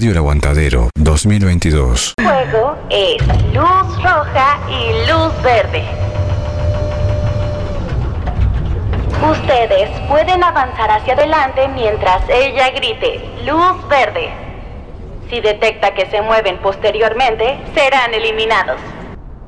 [0.00, 2.14] Radio El Aguantadero 2022.
[2.22, 3.22] Juego es
[3.52, 5.84] luz roja y luz verde.
[9.30, 14.32] Ustedes pueden avanzar hacia adelante mientras ella grite luz verde.
[15.28, 18.80] Si detecta que se mueven posteriormente, serán eliminados.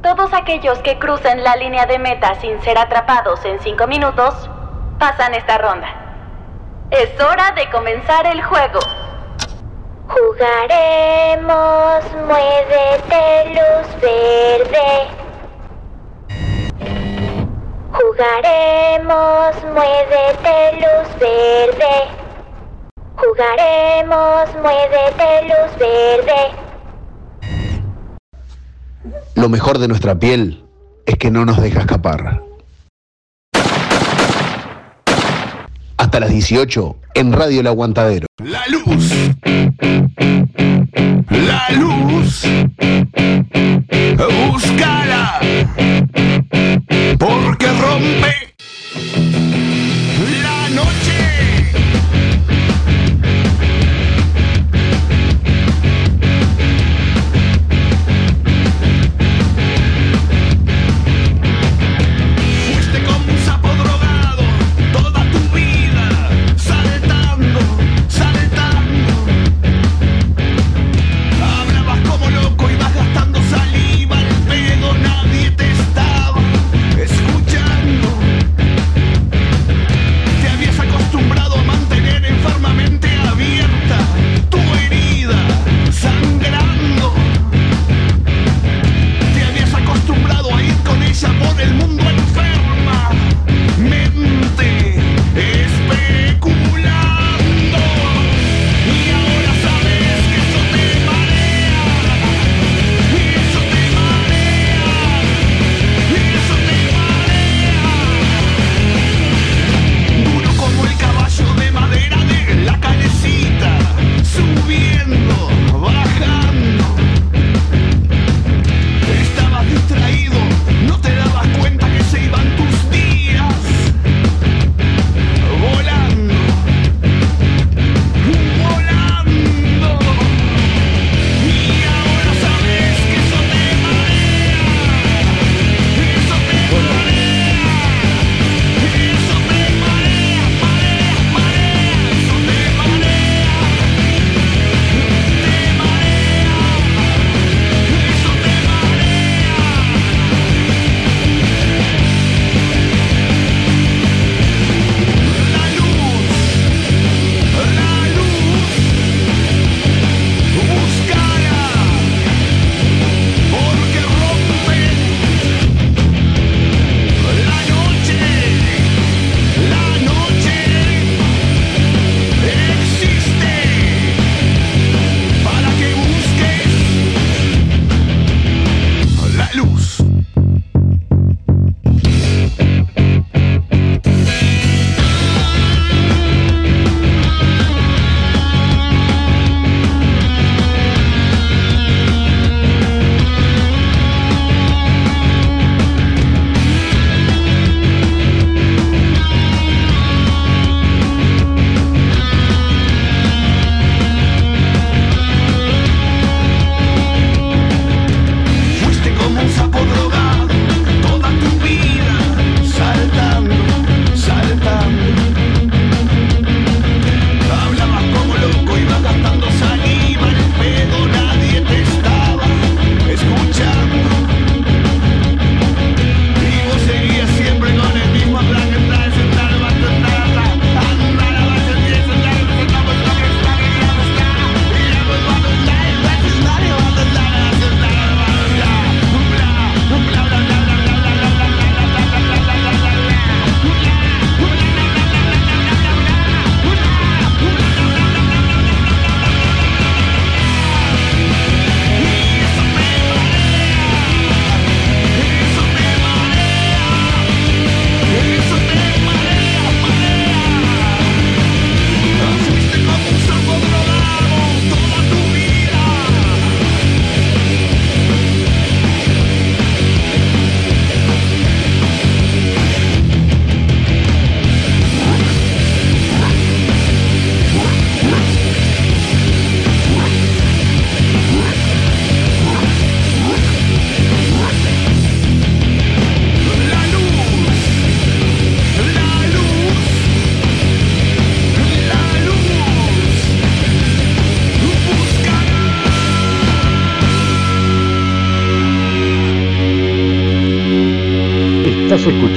[0.03, 4.51] Todos aquellos que crucen la línea de meta sin ser atrapados en 5 minutos,
[4.99, 5.89] pasan esta ronda.
[6.91, 8.81] Es hora de comenzar el juego.
[10.09, 13.25] Jugaremos, muévete
[13.55, 14.91] luz verde.
[17.93, 21.95] Jugaremos, muévete luz verde.
[23.17, 26.41] Jugaremos, muévete luz verde.
[29.35, 30.65] Lo mejor de nuestra piel
[31.07, 32.43] es que no nos deja escapar.
[36.13, 38.27] Hasta las 18 en Radio El Aguantadero.
[38.45, 39.15] La luz.
[41.31, 42.43] La luz.
[44.51, 45.41] Búscala.
[47.19, 48.55] Porque rompe
[50.43, 51.02] la noche.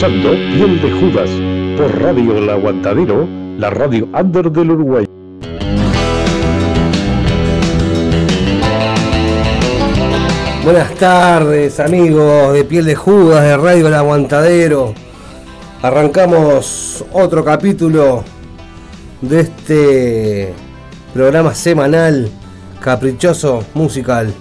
[0.05, 1.29] Escuchando Piel de Judas
[1.77, 5.05] por Radio El Aguantadero, la radio under del Uruguay.
[10.63, 14.93] Buenas tardes amigos de Piel de Judas de Radio El Aguantadero.
[15.81, 18.23] Arrancamos otro capítulo
[19.21, 20.53] de este
[21.13, 22.29] programa semanal
[22.79, 24.31] caprichoso musical.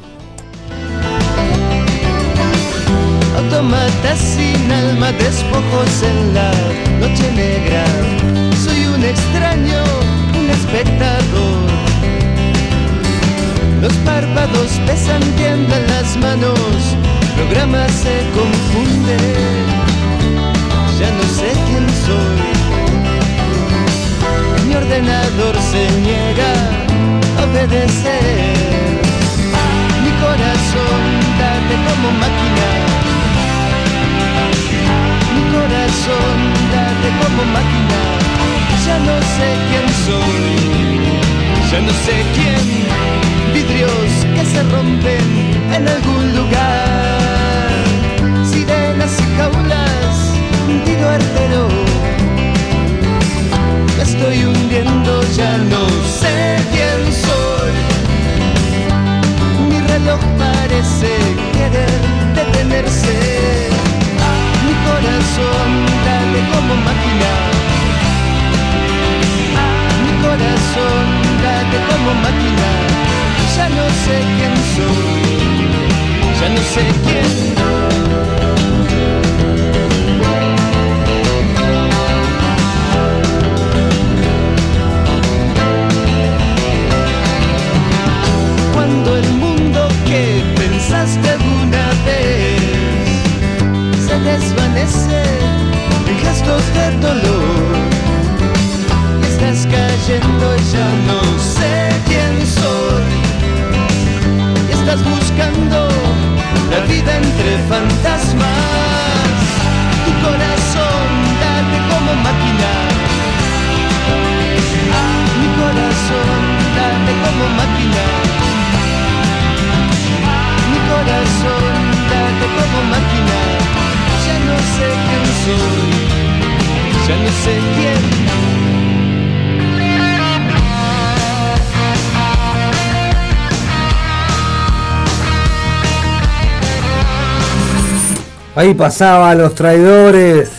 [138.56, 140.50] Ahí pasaban los traidores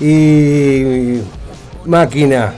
[0.00, 1.20] y
[1.84, 2.52] máquina.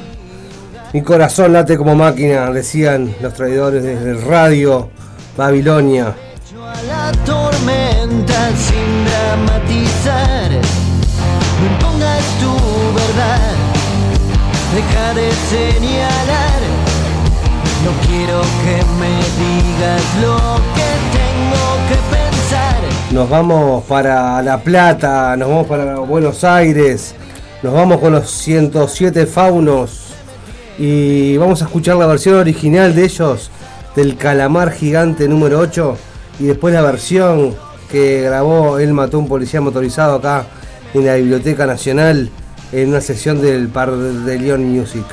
[0.95, 4.89] Mi corazón late como máquina, decían los traidores desde radio
[5.37, 6.15] Babilonia.
[6.57, 10.51] A la tormenta sin dramatizar,
[11.61, 12.55] no impongas tu
[12.95, 13.53] verdad,
[14.75, 16.61] deja de señalar.
[17.85, 20.44] No quiero que me digas lo
[23.15, 27.15] Nos vamos para La Plata, nos vamos para Buenos Aires,
[27.63, 30.09] nos vamos con los 107 faunos
[30.79, 33.53] y vamos a escuchar la versión original de ellos
[33.94, 35.97] del Calamar Gigante número 8
[36.41, 37.55] y después la versión
[37.89, 40.47] que grabó Él mató un policía motorizado acá
[40.93, 42.31] en la Biblioteca Nacional
[42.73, 45.06] en una sesión del Par de León Music.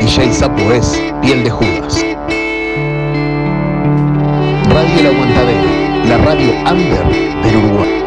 [0.00, 0.30] DJ
[0.74, 2.06] es Piel de Judas.
[4.70, 5.68] Radio El Aguantadero,
[6.08, 7.97] la radio under del Uruguay.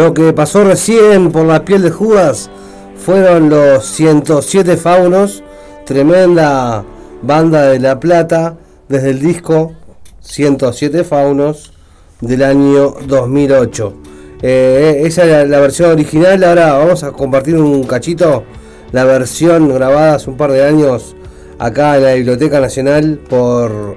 [0.00, 2.48] Lo que pasó recién por la piel de Judas
[2.96, 5.44] fueron los 107 faunos,
[5.84, 6.82] tremenda
[7.20, 8.56] banda de La Plata,
[8.88, 9.74] desde el disco
[10.22, 11.74] 107 faunos
[12.22, 13.94] del año 2008.
[14.40, 18.44] Eh, esa es la, la versión original, ahora vamos a compartir un cachito,
[18.92, 21.14] la versión grabada hace un par de años
[21.58, 23.96] acá en la Biblioteca Nacional por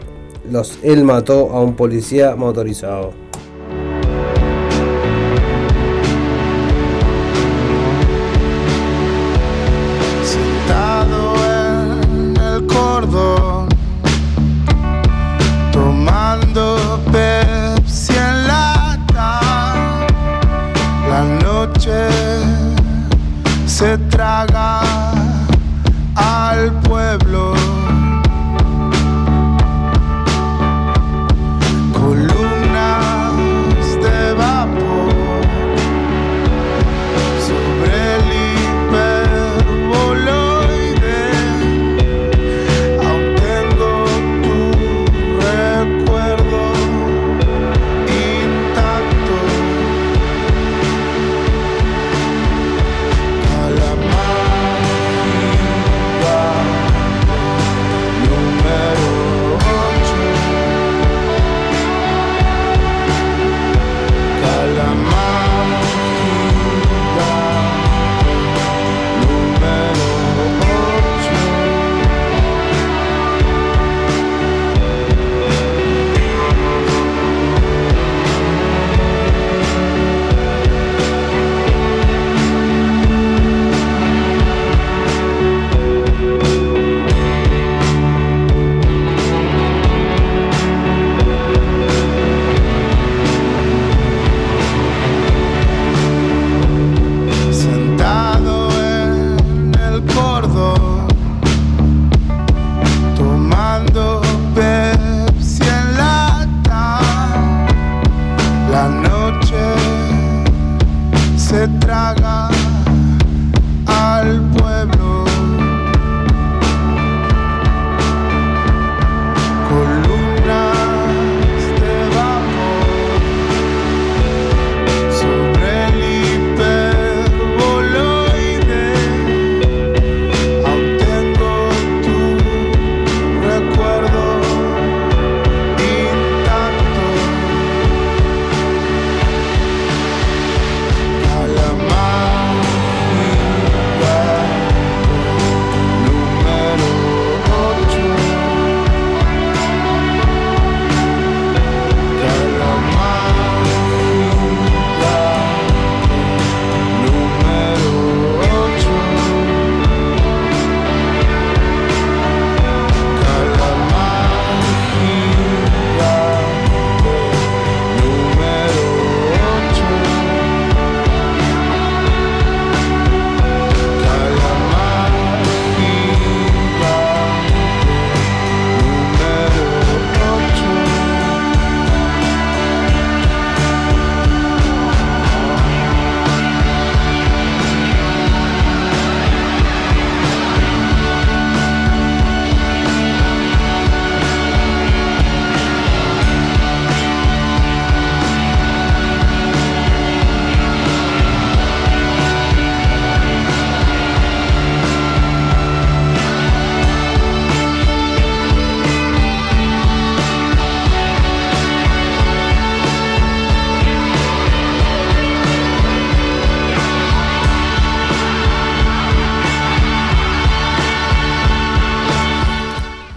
[0.52, 3.23] los Él mató a un policía motorizado.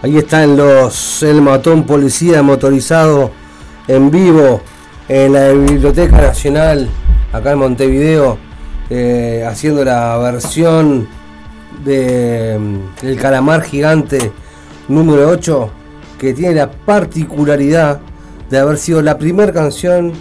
[0.06, 3.32] Ahí están los El Matón Policía motorizado
[3.88, 4.60] en vivo
[5.08, 6.88] en la Biblioteca Nacional,
[7.32, 8.38] acá en Montevideo,
[8.88, 11.08] eh, haciendo la versión
[11.84, 14.30] de mm, El Calamar Gigante
[14.86, 15.70] número 8,
[16.20, 17.98] que tiene la particularidad
[18.48, 20.12] de haber sido la primera canción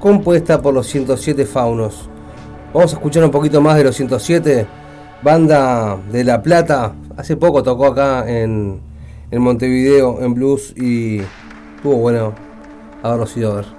[0.00, 2.08] compuesta por los 107 Faunos.
[2.72, 4.66] Vamos a escuchar un poquito más de los 107,
[5.22, 6.94] banda de La Plata.
[7.18, 8.93] Hace poco tocó acá en
[9.30, 11.18] en Montevideo en blues y
[11.82, 12.34] tuvo bueno
[13.02, 13.73] haberlos ido a ver.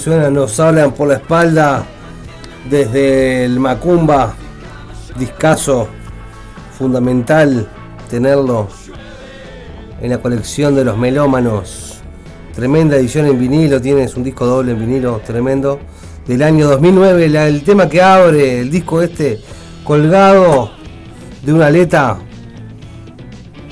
[0.00, 1.84] Suenan, nos hablan por la espalda
[2.68, 4.34] desde el Macumba,
[5.18, 5.88] discaso
[6.78, 7.68] fundamental
[8.08, 8.68] tenerlo
[10.00, 11.98] en la colección de los melómanos.
[12.54, 15.78] Tremenda edición en vinilo, tienes un disco doble en vinilo tremendo.
[16.26, 19.40] Del año 2009, la- el tema que abre el disco este
[19.84, 20.70] colgado
[21.44, 22.18] de una aleta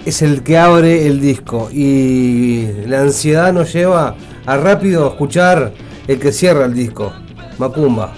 [0.05, 4.15] es el que abre el disco y la ansiedad nos lleva
[4.47, 5.73] a rápido escuchar
[6.09, 7.13] el que cierra el disco,
[7.59, 8.15] Macumba.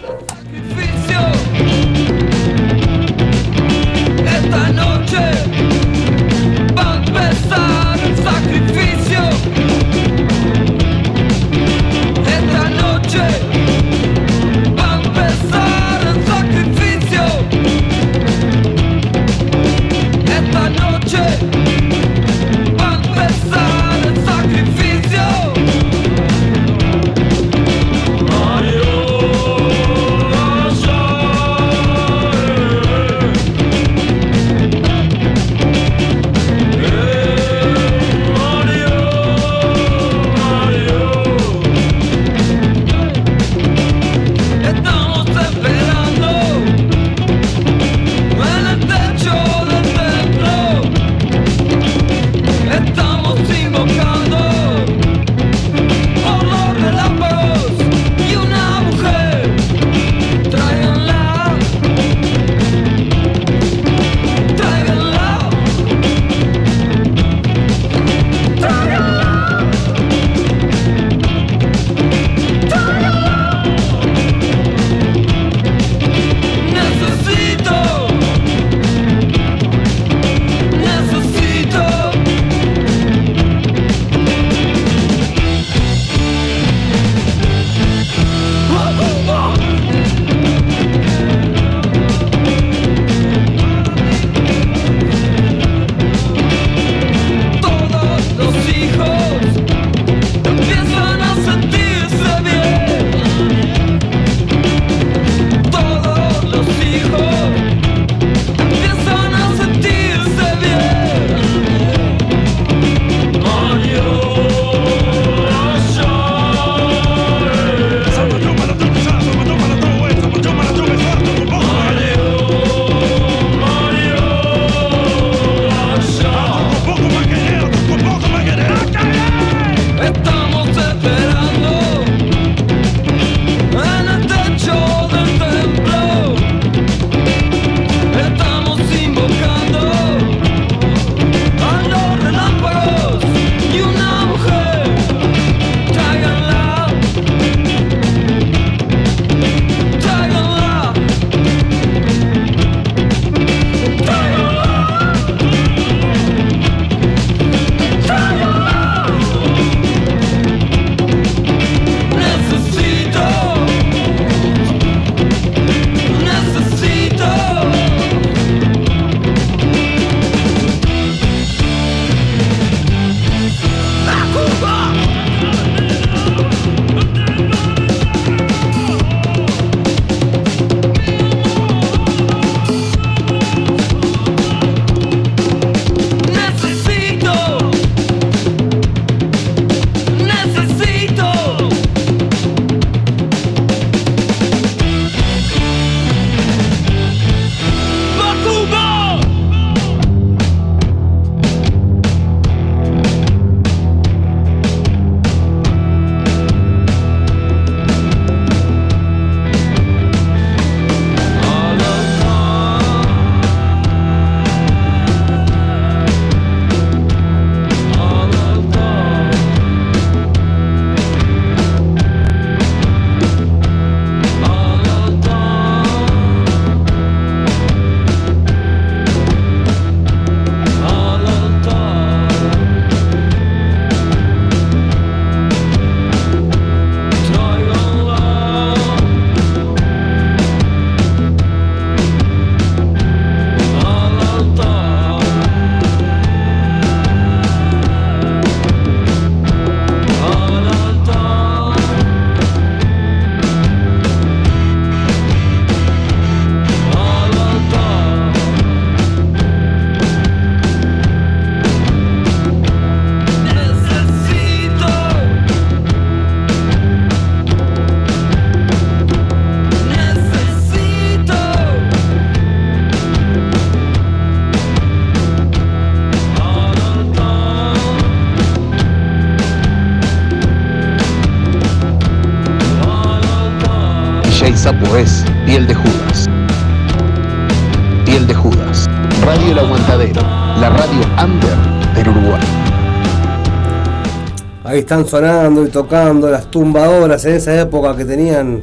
[294.91, 298.61] Están sonando y tocando las tumbadoras en esa época que tenían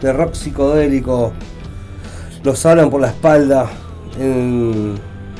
[0.00, 1.32] de rock psicodélico.
[2.44, 3.68] Los hablan por la espalda,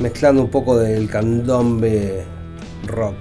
[0.00, 2.24] mezclando un poco del candombe
[2.88, 3.14] rock.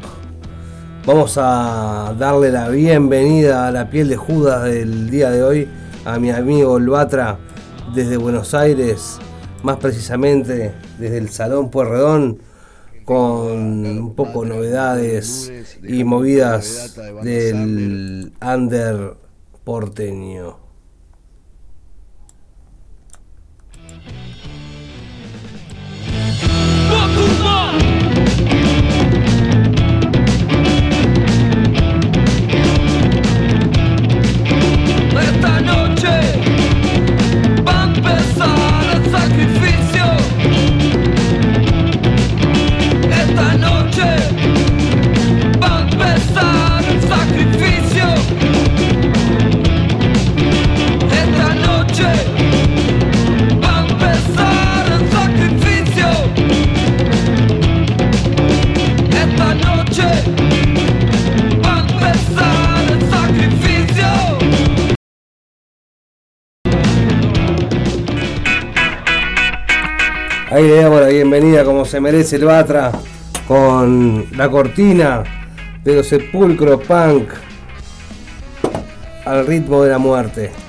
[1.06, 5.69] Vamos a darle la bienvenida a la piel de Judas del día de hoy
[6.06, 7.38] a mi amigo Olbatra
[7.93, 9.19] desde Buenos Aires,
[9.62, 12.39] más precisamente desde el Salón Puerredón,
[13.06, 13.52] con
[13.86, 15.52] un poco novedades
[15.84, 16.92] y movidas
[17.23, 19.15] del under
[19.63, 20.62] porteño.
[70.63, 72.89] Ahí bienvenida como se merece el Batra
[73.49, 75.21] con la cortina
[75.84, 77.32] de los sepulcro punk
[79.26, 80.62] al ritmo de la muerte.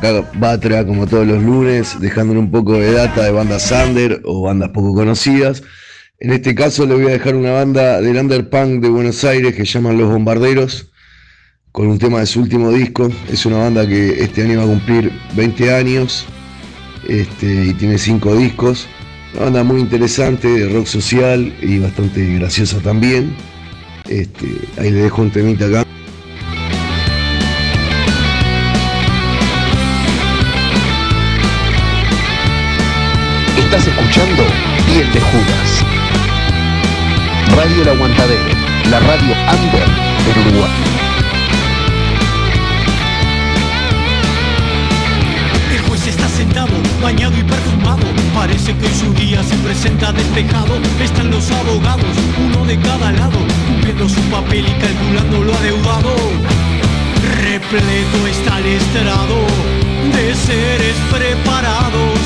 [0.00, 4.40] Acá Batra, como todos los lunes, dejándole un poco de data de bandas under o
[4.40, 5.62] bandas poco conocidas.
[6.20, 9.66] En este caso le voy a dejar una banda del underpunk de Buenos Aires que
[9.66, 10.90] llaman Los Bombarderos,
[11.70, 13.10] con un tema de su último disco.
[13.30, 16.24] Es una banda que este año va a cumplir 20 años
[17.06, 18.88] este, y tiene 5 discos.
[19.34, 23.36] Una banda muy interesante, de rock social y bastante graciosa también.
[24.08, 24.46] Este,
[24.78, 25.89] ahí le dejo un temita acá.
[33.72, 34.42] Estás escuchando
[34.84, 35.84] Piel de Judas.
[37.54, 38.42] Radio El Aguantadero.
[38.90, 39.86] La radio under
[40.28, 40.70] Uruguay.
[45.72, 48.02] El juez está sentado, bañado y perfumado.
[48.34, 50.80] Parece que su día se presenta despejado.
[51.00, 56.16] Están los abogados, uno de cada lado, cumpliendo su papel y calculando lo adeudado.
[57.40, 59.36] Repleto está el estrado
[60.12, 62.18] de seres preparados,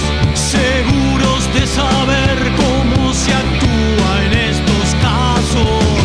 [0.54, 6.03] seguros de saber cómo se actúa en estos casos.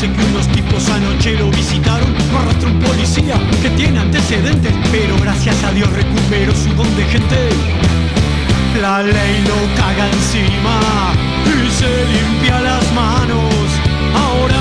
[0.00, 2.08] Parece que unos tipos anoche lo visitaron.
[2.32, 7.04] Lo arrastra un policía que tiene antecedentes, pero gracias a Dios recuperó su don de
[7.04, 7.50] gente.
[8.80, 10.80] La ley lo caga encima
[11.44, 13.52] y se limpia las manos.
[14.14, 14.59] Ahora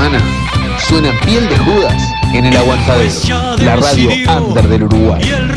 [0.00, 0.24] semana
[0.78, 3.12] suena Piel de Judas en el Aguantadero,
[3.58, 5.49] la radio under del Uruguay.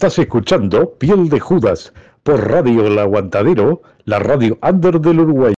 [0.00, 1.92] Estás escuchando Piel de Judas
[2.22, 5.52] por Radio El Aguantadero, la radio under del Uruguay.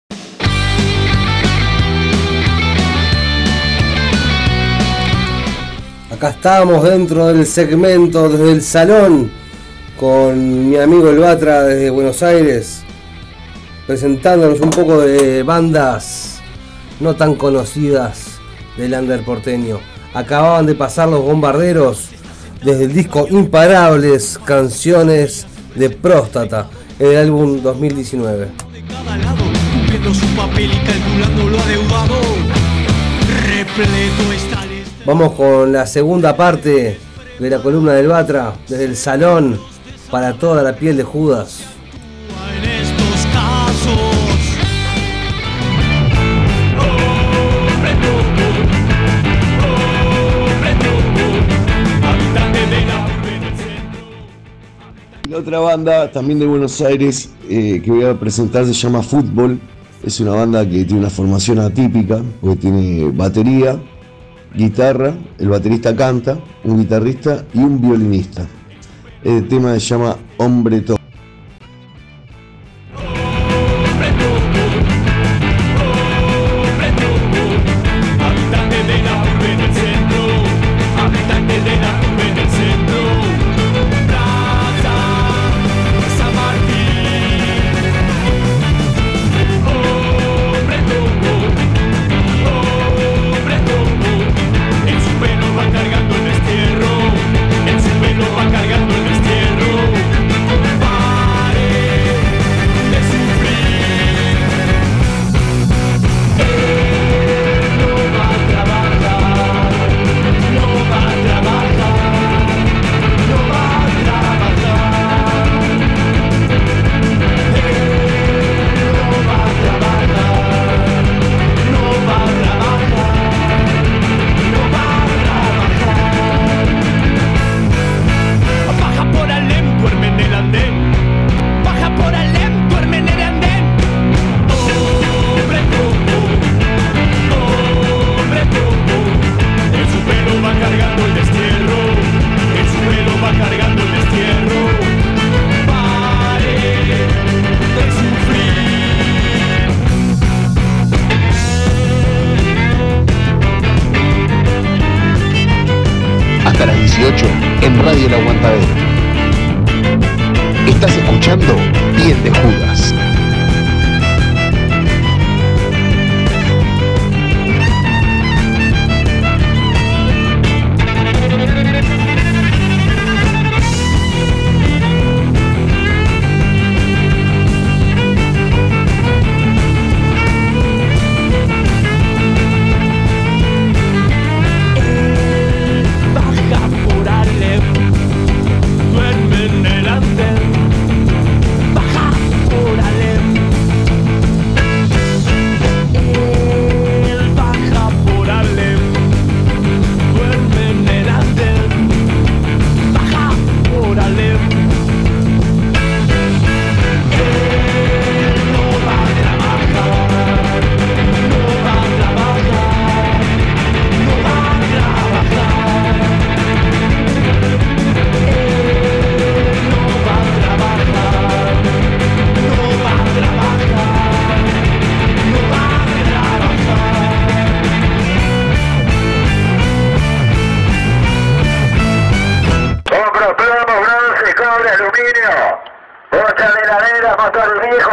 [6.10, 9.30] Acá estamos dentro del segmento desde el salón
[10.00, 12.82] con mi amigo El Batra desde Buenos Aires,
[13.86, 16.40] presentándonos un poco de bandas
[16.98, 18.40] no tan conocidas
[18.76, 19.78] del under porteño.
[20.14, 22.10] Acababan de pasar los bombarderos
[22.64, 28.48] desde el disco Imparables Canciones de Próstata, el álbum 2019.
[29.72, 32.14] Cumpliendo su papel y calculando lo adeudado.
[33.46, 36.98] Repleto está el Vamos con la segunda parte
[37.38, 39.58] de la columna del Batra, desde el salón
[40.10, 41.71] para toda la piel de Judas.
[55.42, 59.58] Otra banda, también de Buenos Aires, eh, que voy a presentar se llama Fútbol.
[60.04, 63.76] Es una banda que tiene una formación atípica, porque tiene batería,
[64.54, 68.46] guitarra, el baterista canta, un guitarrista y un violinista.
[69.24, 71.01] El tema se llama Hombre Top.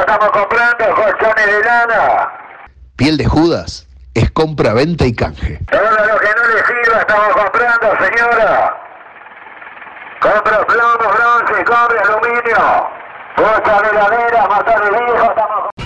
[0.10, 2.32] Estamos comprando colchones de lana.
[2.96, 5.60] Piel de Judas es compra, venta y canje.
[5.70, 8.76] Todo lo que no le sirva estamos comprando, señora.
[10.20, 12.90] Compra plomo, bronce, cobre, aluminio.
[13.38, 15.79] Bocha de ladera, motor de estamos Habitantes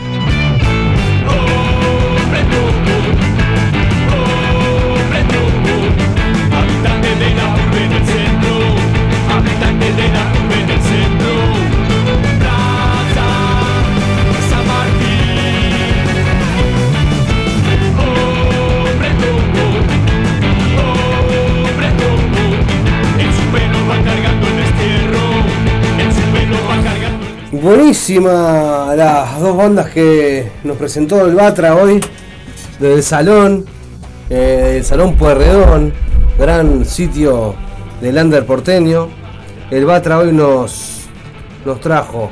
[27.63, 32.03] Buenísima las dos bandas que nos presentó el Batra hoy
[32.77, 33.63] del Salón,
[34.29, 35.93] eh, el Salón Puerredón,
[36.37, 37.55] gran sitio
[38.01, 39.07] del under porteño.
[39.71, 41.03] El Batra hoy nos,
[41.63, 42.31] nos trajo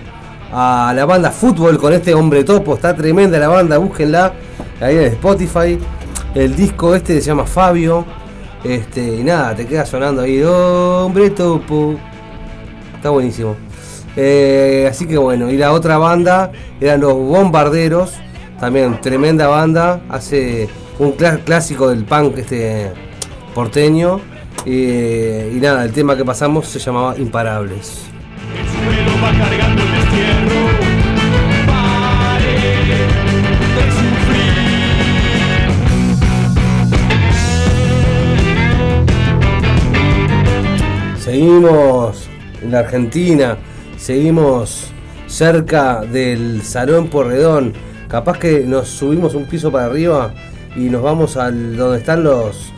[0.51, 4.33] a la banda Fútbol con este hombre topo, está tremenda la banda, búsquenla
[4.81, 5.79] ahí en Spotify.
[6.35, 8.03] El disco este se llama Fabio.
[8.65, 11.95] Este, y nada, te queda sonando ahí, hombre topo.
[12.97, 13.70] Está buenísimo.
[14.15, 18.13] Eh, así que bueno, y la otra banda eran los Bombarderos,
[18.59, 20.67] también tremenda banda, hace
[20.99, 22.91] un clásico del punk este
[23.55, 24.19] porteño.
[24.65, 28.05] eh, y nada, el tema que pasamos se llamaba Imparables.
[41.17, 42.29] Seguimos
[42.61, 43.57] en la Argentina,
[44.01, 44.91] seguimos
[45.27, 47.73] cerca del Salón Porredón.
[48.07, 50.33] Capaz que nos subimos un piso para arriba
[50.75, 52.73] y nos vamos al donde están los,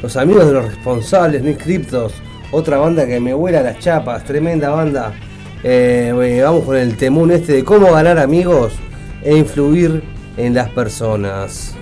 [0.00, 2.14] los amigos de los responsables, no inscriptos.
[2.52, 5.12] Otra banda que me vuela las chapas, tremenda banda.
[5.62, 8.72] Eh, vamos con el temún este de cómo ganar amigos
[9.22, 10.02] e influir
[10.36, 11.74] en las personas.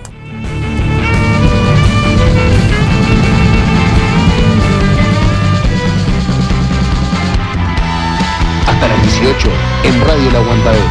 [9.46, 10.84] En Radio El Aguantadero.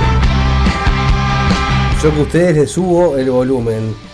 [2.01, 4.06] Yo que ustedes les subo el volumen.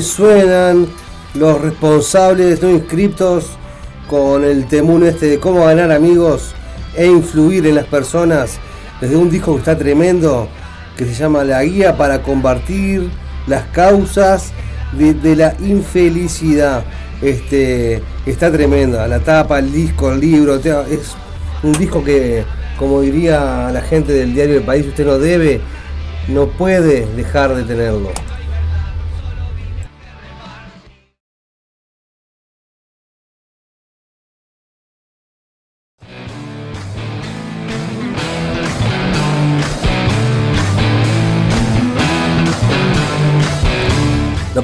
[0.00, 0.86] Suenan
[1.34, 3.46] los responsables no inscriptos
[4.08, 6.54] con el temún este de cómo ganar amigos
[6.96, 8.58] e influir en las personas
[9.00, 10.48] desde un disco que está tremendo
[10.96, 13.10] que se llama La Guía para combatir
[13.46, 14.52] las causas
[14.92, 16.84] de, de la infelicidad.
[17.20, 21.14] Este, está tremenda, la tapa, el disco, el libro, es
[21.62, 22.44] un disco que,
[22.78, 25.60] como diría la gente del diario El País, usted no debe,
[26.28, 28.10] no puede dejar de tenerlo.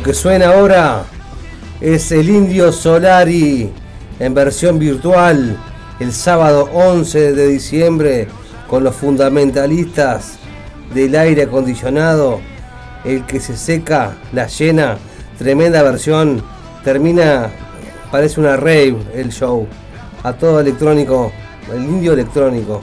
[0.04, 1.04] Que suena ahora
[1.80, 3.72] es el Indio Solari
[4.20, 5.56] en versión virtual
[5.98, 8.28] el sábado 11 de diciembre
[8.68, 10.34] con los fundamentalistas
[10.92, 12.40] del aire acondicionado,
[13.06, 14.98] el que se seca, la llena,
[15.38, 16.42] tremenda versión,
[16.84, 17.50] termina,
[18.10, 19.66] parece una rave el show,
[20.22, 21.32] a todo electrónico,
[21.74, 22.82] el indio electrónico.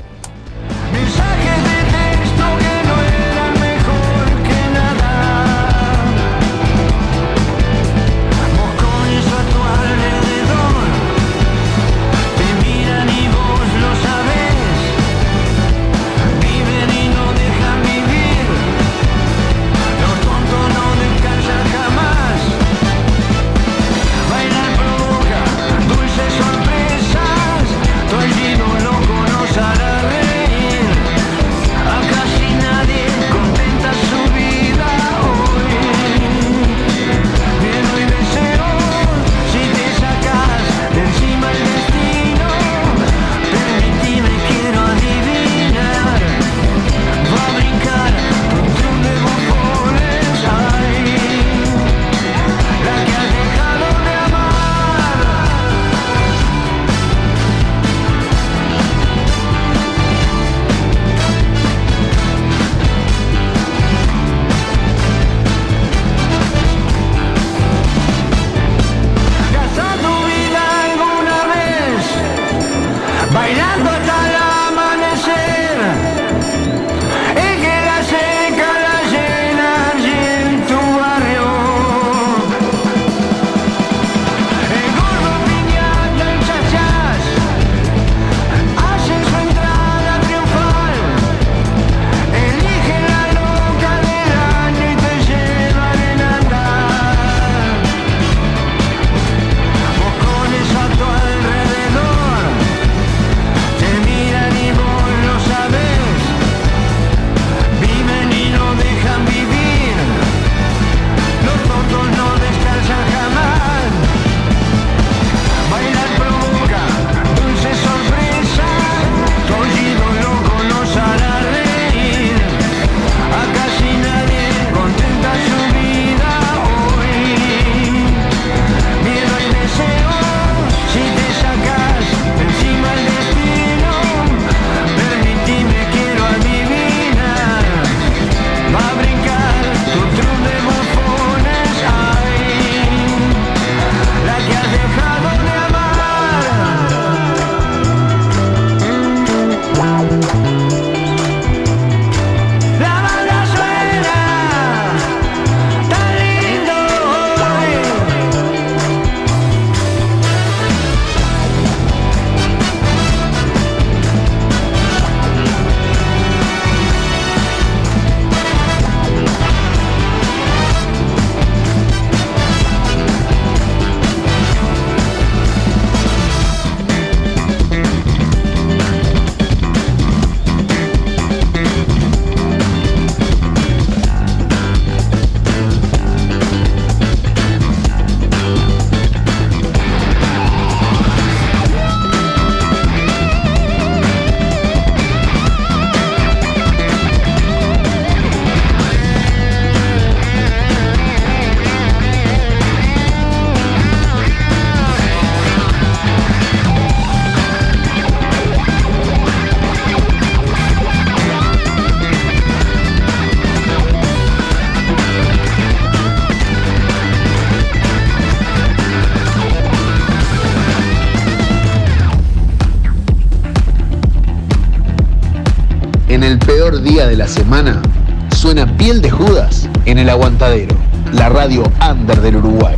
[232.20, 232.70] Del Uruguay.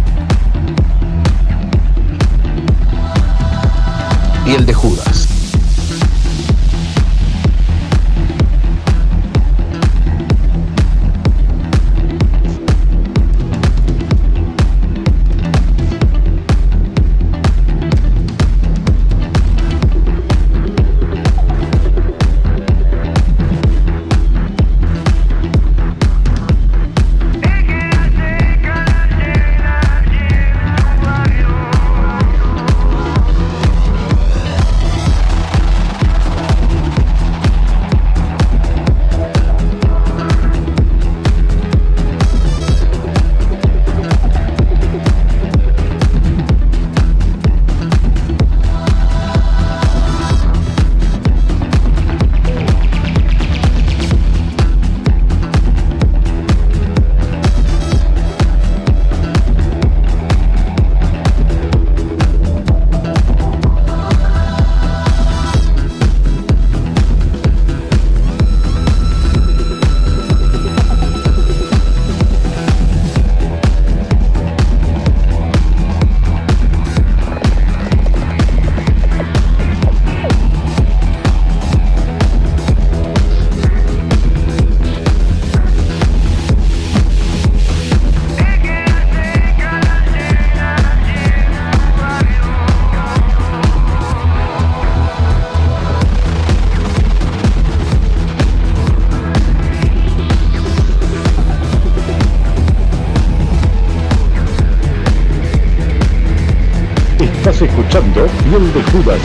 [108.82, 109.20] Judas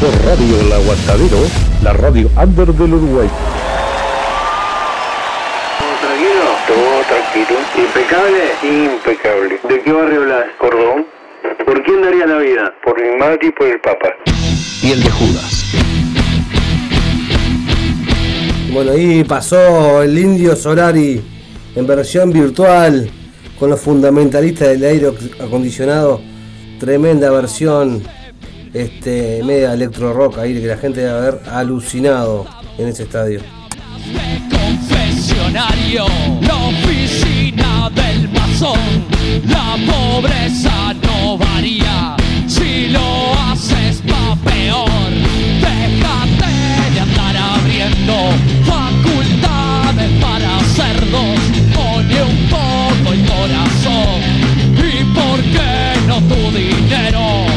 [0.00, 1.36] por Radio El Aguantadero,
[1.82, 3.28] la radio under del Uruguay.
[5.78, 6.44] ¿Todo tranquilo?
[6.66, 7.58] Todo tranquilo.
[7.76, 8.42] ¿Impecable?
[8.62, 9.60] Impecable.
[9.68, 10.44] ¿De qué barrio hablas?
[10.58, 11.06] Cordón.
[11.66, 12.72] ¿Por quién daría la vida?
[12.82, 14.08] Por mi madre y por el Papa.
[14.80, 15.64] Piel de Judas.
[18.72, 21.22] Bueno, ahí pasó el Indio Solari
[21.76, 23.10] en versión virtual
[23.58, 26.20] con los fundamentalistas del aire acondicionado.
[26.80, 28.02] Tremenda versión,
[28.74, 32.44] este, media electro rock ahí que la gente debe haber alucinado
[32.76, 33.40] en ese estadio.
[34.50, 36.06] confesionario,
[36.42, 39.04] la oficina del masón.
[39.46, 42.16] La pobreza no varía,
[42.48, 44.90] si lo haces va peor.
[45.60, 48.14] Déjate de andar abriendo
[48.64, 51.38] facultades para cerdos.
[51.74, 54.20] Pone un poco el corazón.
[54.76, 57.53] ¿Y por qué no tu dinero?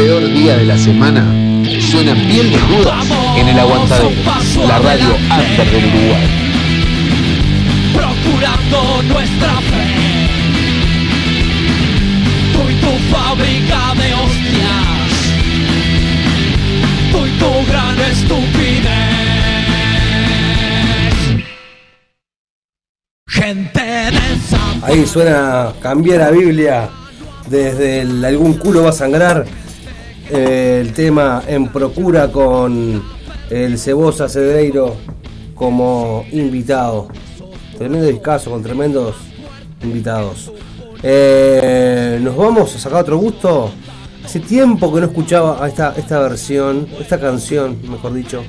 [0.00, 1.22] Peor día de la semana,
[1.78, 3.04] suena Piel de Judas
[3.36, 4.10] en el Aguantadero,
[4.66, 6.26] la radio under del Uruguay.
[7.92, 9.84] procurando nuestra fe.
[12.54, 15.12] Tú y tu fábrica de hostias,
[17.12, 18.86] tú y tu gran estupidez.
[23.28, 26.88] Gente de esa Ahí suena cambiar la Biblia
[27.50, 29.44] desde el algún culo va a sangrar.
[30.30, 33.02] El tema en procura con
[33.50, 34.96] el Cebosa Cedreiro
[35.54, 37.08] como invitado.
[37.76, 39.16] Tremendo discazo con tremendos
[39.82, 40.52] invitados.
[41.02, 43.70] Eh, Nos vamos a sacar otro gusto.
[44.24, 48.42] Hace tiempo que no escuchaba esta, esta versión, esta canción, mejor dicho,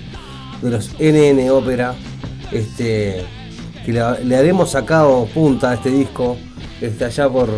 [0.62, 1.96] de los NN Ópera.
[2.52, 3.26] Este,
[3.86, 6.38] que le haremos sacado punta a este disco
[6.82, 7.50] este, allá por,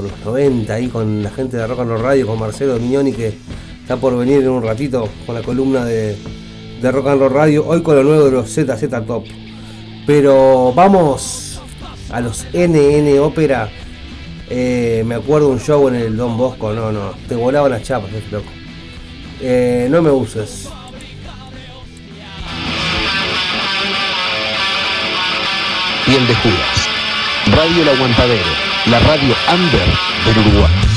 [0.00, 3.12] por los 90 ahí con la gente de Rock and Roll Radio, con Marcelo Mignoni
[3.12, 3.34] que
[3.80, 6.16] está por venir en un ratito con la columna de,
[6.80, 9.24] de Rock and Roll Radio, hoy con lo nuevo de los ZZ Top.
[10.06, 11.60] Pero vamos
[12.10, 13.68] a los NN Ópera.
[14.48, 18.10] Eh, me acuerdo un show en el Don Bosco, no, no, te volaban las chapas,
[18.12, 18.48] ese loco.
[19.40, 20.68] Eh, no me uses.
[26.06, 26.88] Piel de Judas.
[27.46, 29.86] Radio El Aguantadero, la radio under
[30.24, 30.89] del Uruguay.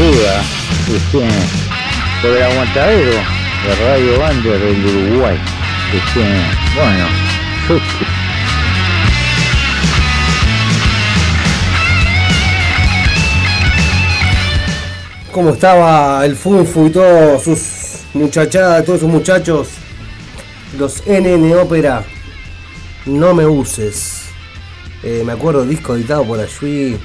[0.00, 0.40] Juda,
[0.96, 1.28] este,
[2.22, 5.36] por aguantadero de Radio Banda del Uruguay.
[5.92, 6.24] Este,
[6.74, 7.04] bueno,
[15.32, 17.60] ¿Cómo estaba el Funfu y todos sus
[18.14, 19.68] muchachadas, todos sus muchachos?
[20.78, 22.04] Los NN Ópera.
[23.04, 24.30] No me uses.
[25.02, 26.98] Eh, me acuerdo disco editado por allí.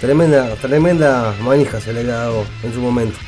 [0.00, 3.18] Tremenda, tremenda manija se le ha dado en su momento.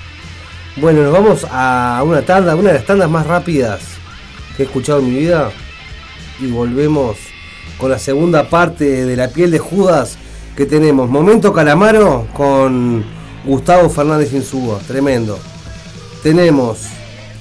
[0.76, 3.80] Bueno, nos vamos a una tanda, una de las tandas más rápidas
[4.54, 5.50] que he escuchado en mi vida.
[6.38, 7.16] Y volvemos
[7.78, 10.18] con la segunda parte de la piel de Judas
[10.54, 11.08] que tenemos.
[11.08, 13.02] Momento Calamaro con
[13.46, 14.78] Gustavo Fernández Insúa.
[14.86, 15.38] Tremendo.
[16.22, 16.80] Tenemos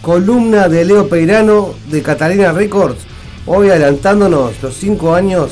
[0.02, 3.06] columna de Leo Peirano de Catalina Records.
[3.46, 5.52] Hoy adelantándonos los 5 años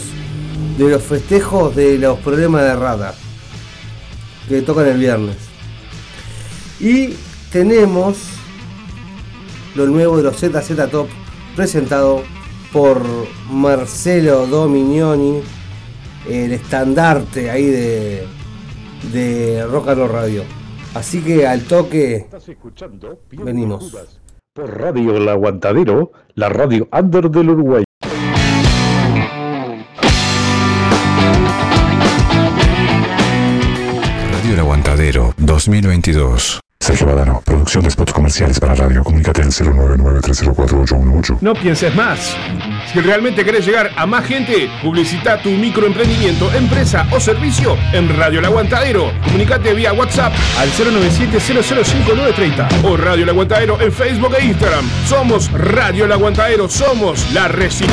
[0.78, 3.13] de los festejos de los problemas de rata
[4.47, 5.37] que tocan el viernes.
[6.79, 7.15] Y
[7.51, 8.17] tenemos
[9.75, 11.07] lo nuevo de los ZZ Top
[11.55, 12.23] presentado
[12.71, 13.01] por
[13.49, 15.41] Marcelo Dominioni,
[16.27, 18.27] el estandarte ahí de,
[19.13, 20.43] de Rock and Roll Radio.
[20.93, 22.27] Así que al toque
[23.43, 23.95] venimos.
[24.53, 27.83] Por Radio El Aguantadero, la radio under del Uruguay.
[35.66, 36.59] 2022.
[36.80, 39.03] Sergio Badano, producción de spots comerciales para radio.
[39.03, 41.39] Comunícate al 099-304-818.
[41.41, 42.38] No pienses más.
[42.93, 48.38] Si realmente querés llegar a más gente, publicita tu microemprendimiento, empresa o servicio en Radio
[48.38, 49.11] El Aguantadero.
[49.24, 54.88] Comunicate vía WhatsApp al 097-005-930 o Radio El Aguantadero en Facebook e Instagram.
[55.07, 57.86] Somos Radio El Aguantadero, somos la Reci.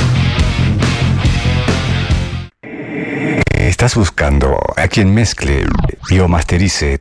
[3.53, 5.65] Estás buscando a quien mezcle
[6.11, 7.01] y o masterice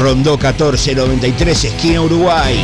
[0.00, 2.56] Rondó 1493, esquina Uruguay.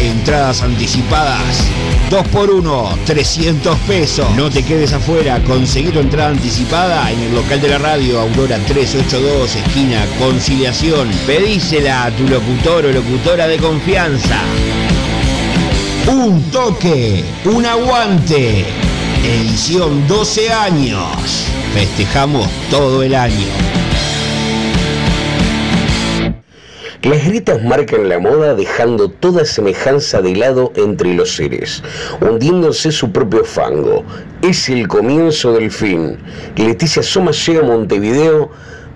[0.00, 1.66] Entradas anticipadas.
[2.10, 4.26] 2 por 1 300 pesos.
[4.36, 8.58] No te quedes afuera, conseguí tu entrada anticipada en el local de la radio Aurora
[8.66, 11.08] 382, esquina Conciliación.
[11.26, 14.40] Pedísela a tu locutor o locutora de confianza.
[16.06, 18.64] Un toque, un aguante.
[19.24, 21.46] Edición 12 años.
[21.74, 23.85] Festejamos todo el año.
[27.06, 31.80] Las grietas marcan la moda dejando toda semejanza de lado entre los seres,
[32.20, 34.02] hundiéndose su propio fango.
[34.42, 36.18] Es el comienzo del fin.
[36.56, 38.50] Leticia Soma llega a Montevideo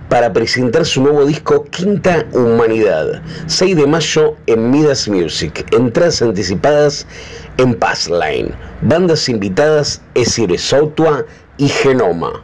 [0.09, 5.65] para presentar su nuevo disco Quinta Humanidad, 6 de mayo en Midas Music.
[5.71, 7.07] Entradas anticipadas
[7.55, 8.51] en Passline.
[8.81, 11.25] Bandas invitadas Esire Sautua
[11.57, 12.43] y Genoma.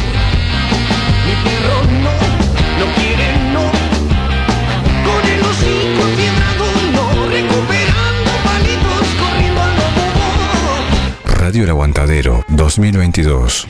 [11.51, 13.67] Radio El Aguantadero 2022.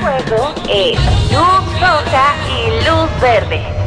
[0.00, 1.00] Juego es
[1.32, 3.83] luz roja y luz verde.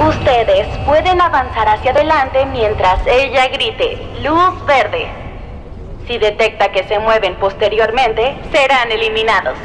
[0.00, 5.08] Ustedes pueden avanzar hacia adelante mientras ella grite luz verde.
[6.06, 9.56] Si detecta que se mueven posteriormente, serán eliminados.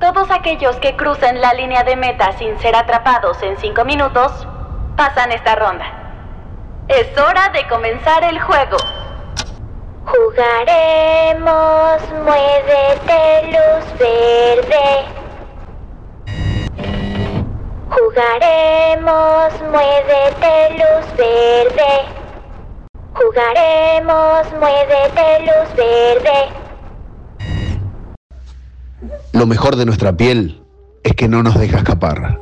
[0.00, 4.46] Todos aquellos que crucen la línea de meta sin ser atrapados en 5 minutos,
[4.96, 5.84] pasan esta ronda.
[6.88, 8.76] Es hora de comenzar el juego.
[10.06, 15.25] Jugaremos, muévete luz verde.
[17.96, 21.92] Jugaremos, muévete luz verde.
[23.14, 26.38] Jugaremos, muévete luz verde.
[29.32, 30.62] Lo mejor de nuestra piel
[31.04, 32.38] es que no nos deja escapar.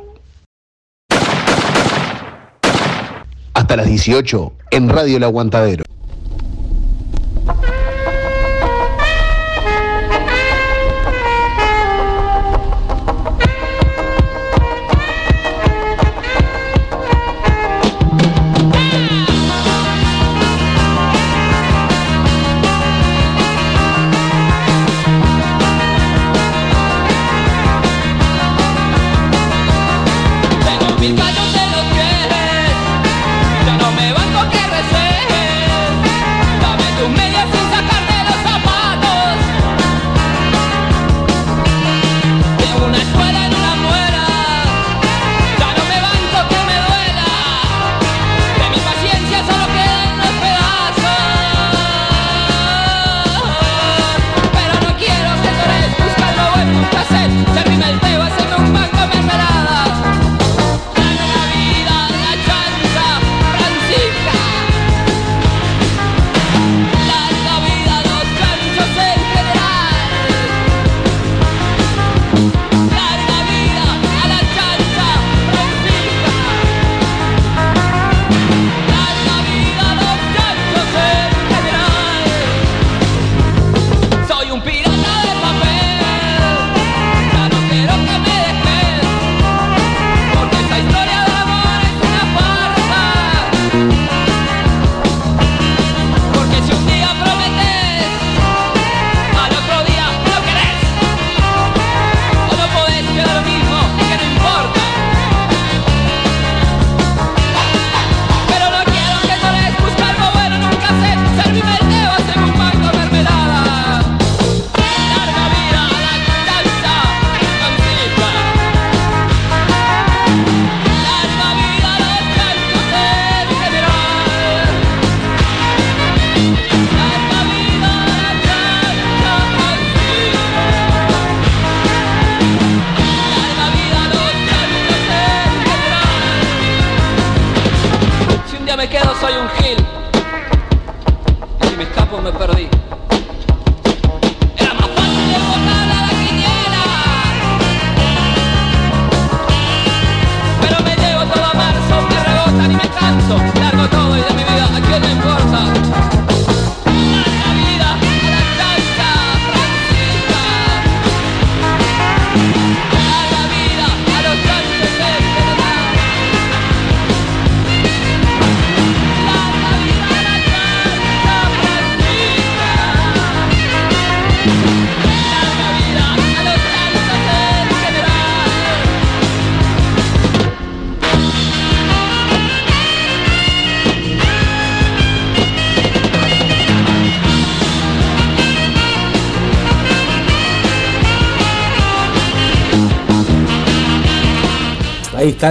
[3.53, 5.84] Hasta las 18 en Radio El Aguantadero.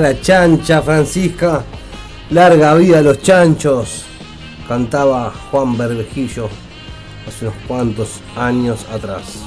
[0.01, 1.63] La chancha, Francisca.
[2.31, 4.05] Larga vida a los chanchos.
[4.67, 6.49] Cantaba Juan Berbejillo
[7.29, 9.44] hace unos cuantos años atrás.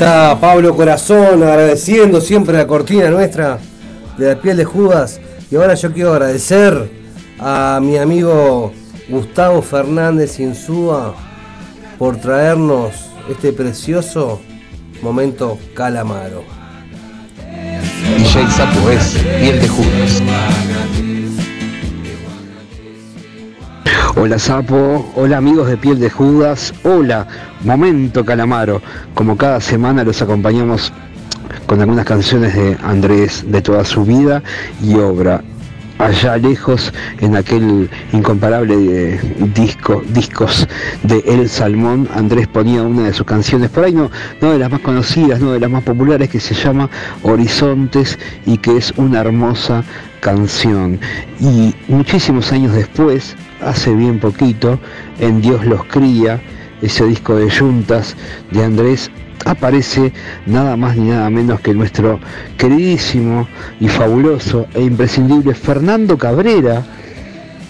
[0.00, 3.58] Está Pablo Corazón agradeciendo siempre la cortina nuestra
[4.16, 5.20] de la piel de Judas.
[5.50, 6.90] Y ahora yo quiero agradecer
[7.38, 8.72] a mi amigo
[9.10, 11.14] Gustavo Fernández Insúa
[11.98, 12.94] por traernos
[13.28, 14.40] este precioso
[15.02, 16.44] momento calamaro.
[18.16, 20.22] DJ Sapo es piel de Judas.
[24.16, 27.28] Hola Sapo, hola amigos de Piel de Judas, hola
[27.62, 28.82] Momento Calamaro.
[29.14, 30.92] Como cada semana los acompañamos
[31.66, 34.42] con algunas canciones de Andrés de toda su vida
[34.82, 35.42] y obra.
[35.98, 39.20] Allá lejos, en aquel incomparable eh,
[39.54, 40.66] disco, discos
[41.04, 44.70] de El Salmón, Andrés ponía una de sus canciones, por ahí no, no de las
[44.70, 46.90] más conocidas, no de las más populares, que se llama
[47.22, 49.84] Horizontes y que es una hermosa
[50.20, 50.98] canción.
[51.38, 54.78] Y muchísimos años después, hace bien poquito,
[55.18, 56.40] en Dios los cría,
[56.82, 58.16] ese disco de Juntas
[58.50, 59.10] de Andrés,
[59.44, 60.12] aparece
[60.46, 62.18] nada más ni nada menos que nuestro
[62.56, 63.48] queridísimo
[63.80, 66.82] y fabuloso e imprescindible Fernando Cabrera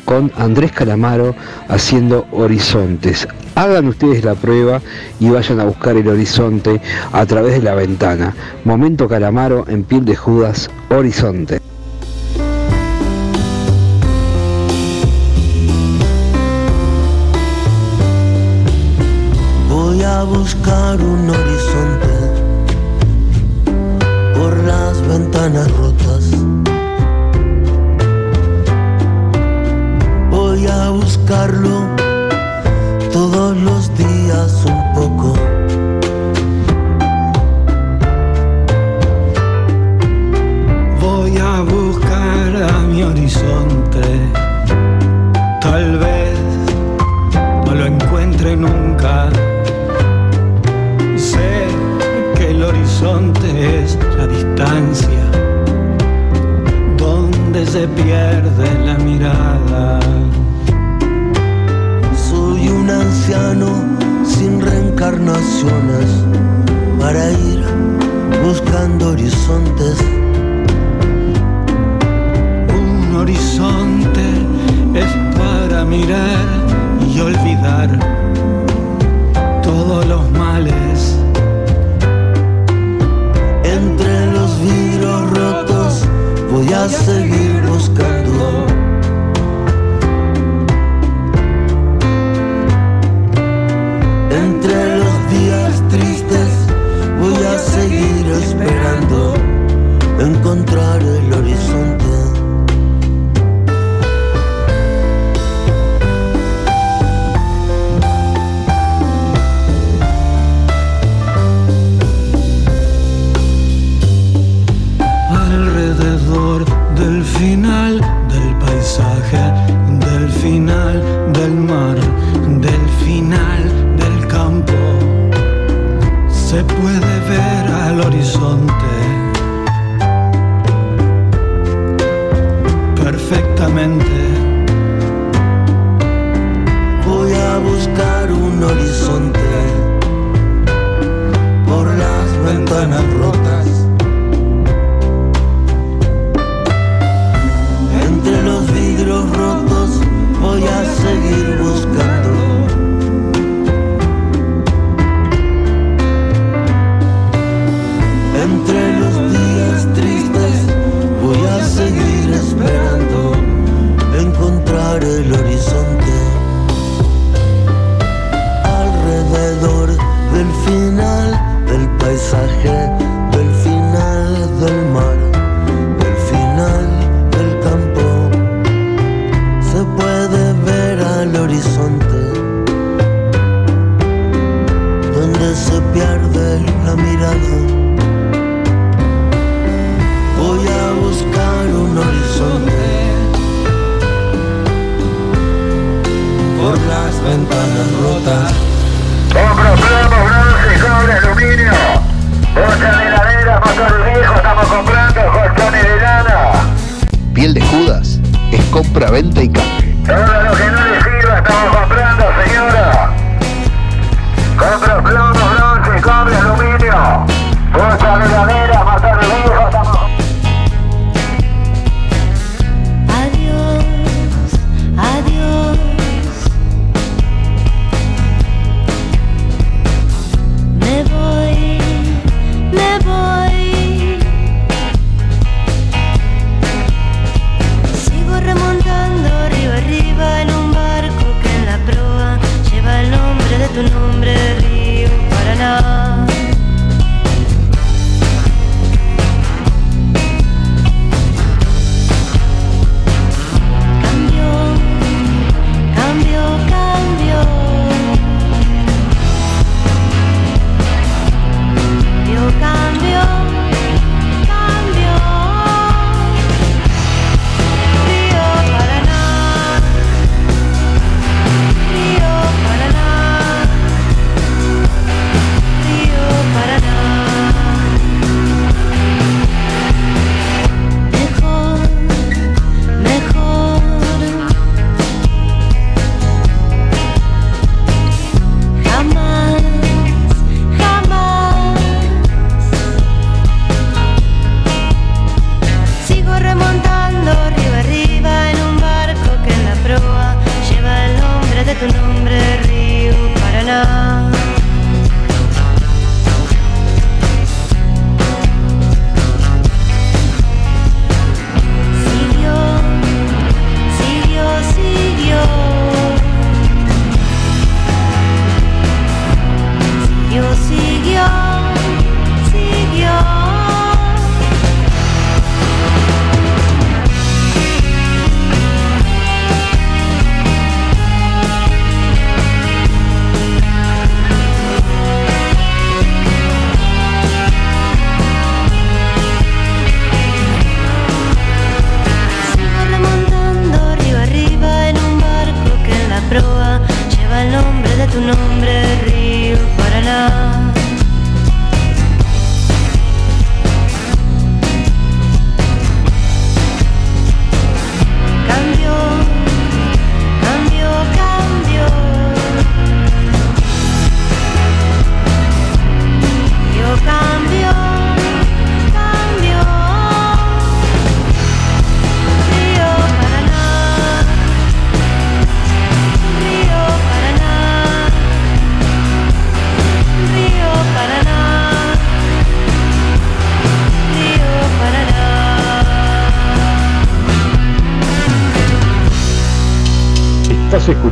[0.04, 1.34] con Andrés Calamaro
[1.68, 3.28] haciendo horizontes.
[3.54, 4.80] Hagan ustedes la prueba
[5.20, 6.80] y vayan a buscar el horizonte
[7.12, 8.34] a través de la ventana.
[8.64, 11.60] Momento Calamaro en piel de Judas, horizonte.
[20.24, 21.49] Buscar un horizonte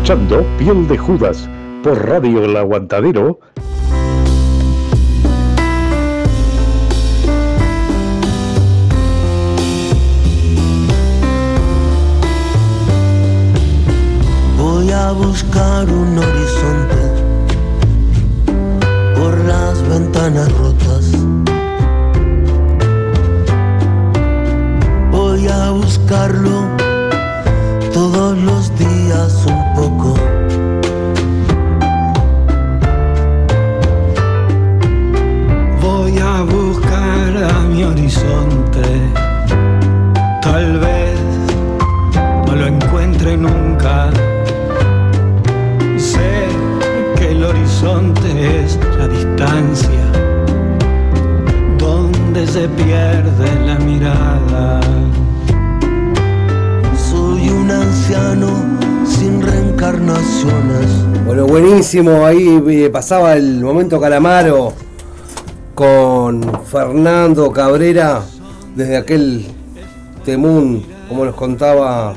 [0.08, 1.46] Piel de Judas
[1.84, 3.40] por Radio El Aguantadero.
[14.56, 16.47] Voy a buscar un horizonte
[61.90, 64.74] Ahí eh, pasaba el momento Calamaro
[65.74, 68.20] con Fernando Cabrera
[68.76, 69.46] desde aquel
[70.22, 72.14] temún, como nos contaba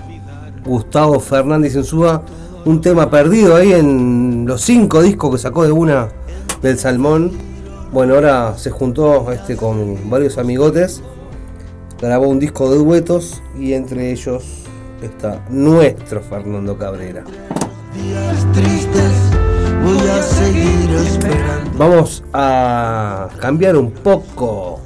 [0.66, 2.22] Gustavo Fernández Insúa,
[2.66, 6.10] un tema perdido ahí en los cinco discos que sacó de una
[6.62, 7.32] del Salmón.
[7.94, 11.02] Bueno, ahora se juntó este con varios amigotes,
[12.02, 14.44] grabó un disco de duetos y entre ellos
[15.02, 17.24] está nuestro Fernando Cabrera.
[17.94, 19.31] Días tristes,
[19.94, 21.72] voy a seguir esperando.
[21.78, 24.82] Vamos a cambiar un poco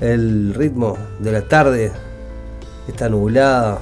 [0.00, 1.92] el ritmo de la tarde.
[2.88, 3.78] Está nublada.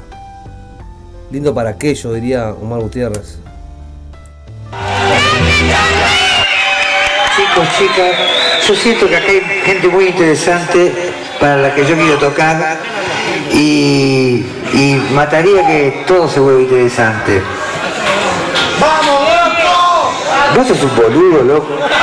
[1.31, 3.39] Lindo para aquello, diría Omar Gutiérrez.
[7.37, 10.93] Chicos, chicas, yo siento que acá hay gente muy interesante
[11.41, 12.77] para la que yo quiero tocar
[13.51, 14.45] y,
[14.75, 17.43] y mataría que todo se vuelva interesante.
[20.55, 20.69] ¡Vamos, loco!
[20.69, 22.02] Vos sos un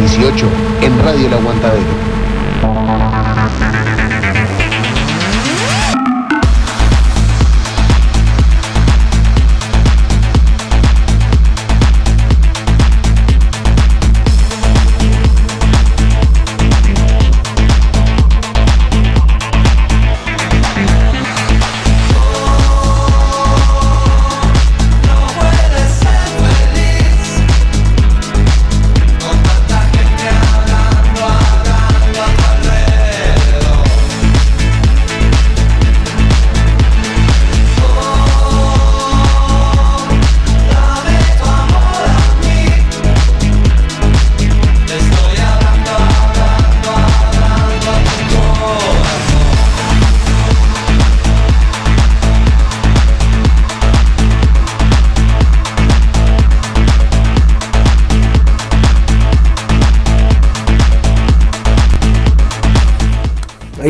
[0.00, 0.46] 18
[0.82, 2.95] en Radio El Aguantadero.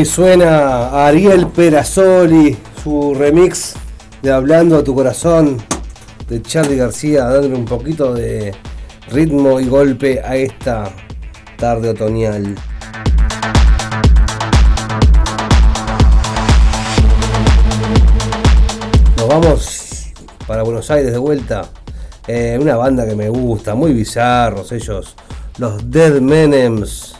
[0.06, 3.74] Suena Ariel Perazoli, su remix
[4.22, 5.58] de Hablando a tu corazón
[6.28, 8.54] de Charlie García, dándole un poquito de
[9.10, 10.90] ritmo y golpe a esta
[11.58, 12.54] tarde otoñal.
[19.16, 20.12] Nos vamos
[20.46, 21.68] para Buenos Aires de vuelta.
[22.26, 25.14] Eh, una banda que me gusta, muy bizarros ellos,
[25.58, 27.16] los Dead Menems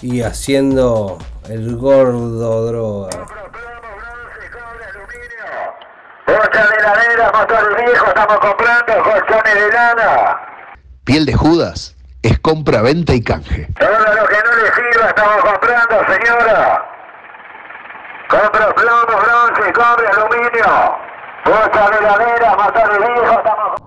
[0.00, 1.18] y haciendo
[1.48, 3.10] el gordo droga.
[6.26, 10.40] Colcha de heladera, motor viejo, estamos comprando colchones de lana.
[11.04, 13.68] Piel de Judas es compra, venta y canje.
[13.78, 16.90] Todo lo que no le sirva estamos comprando, señora.
[18.28, 20.98] Compra plomo, bronce, cobre, aluminio.
[21.44, 23.83] Colcha de heladera, motor viejo, estamos En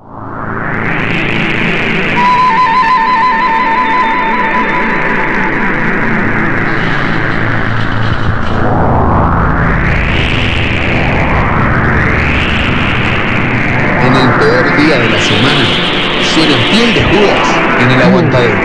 [17.98, 18.60] el Aguantadero,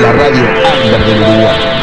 [0.00, 0.44] la radio
[0.82, 1.77] under del Uruguay.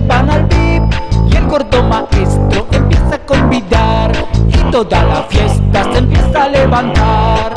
[0.00, 0.94] Llevan al VIP.
[1.32, 4.12] Y el gordo maestro empieza a convidar.
[4.48, 7.54] Y toda la fiesta se empieza a levantar.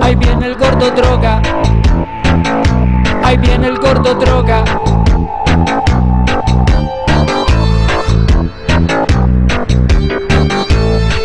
[0.00, 1.42] Ahí viene el gordo droga.
[3.22, 4.64] Ahí viene el gordo droga.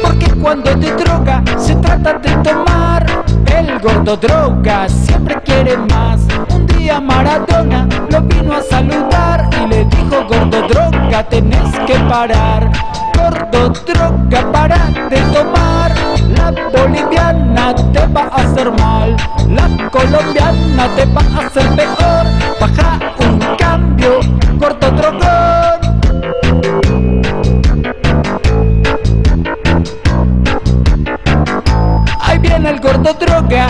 [0.02, 3.06] Porque cuando te droga se trata de tomar.
[3.46, 6.22] El gordo droga siempre quiere más.
[6.50, 7.88] Un día Maradona
[11.23, 12.72] tenés que parar.
[13.15, 14.77] Gordo droga para
[15.10, 15.91] de tomar.
[16.35, 19.15] La boliviana te va a hacer mal.
[19.49, 22.26] La colombiana te va a hacer peor.
[22.60, 24.19] Baja un cambio,
[24.57, 25.81] gordo drogón.
[32.19, 33.68] Ahí viene el gordo droga.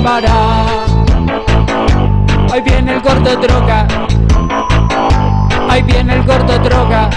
[0.00, 0.86] Llevará.
[2.52, 3.86] Ahí viene el gordo droga.
[5.68, 7.10] Ahí viene el gordo droga.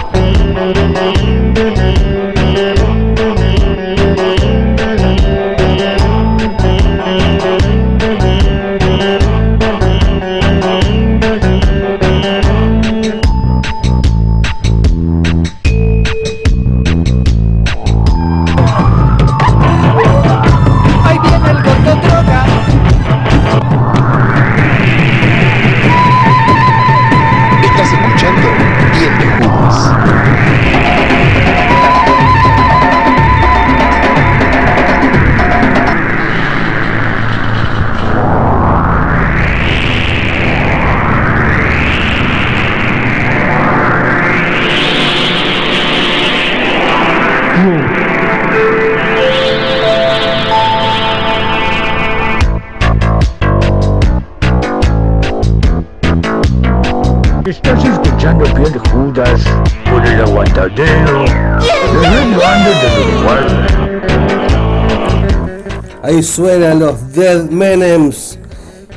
[66.34, 68.39] Suenan los Dead Menems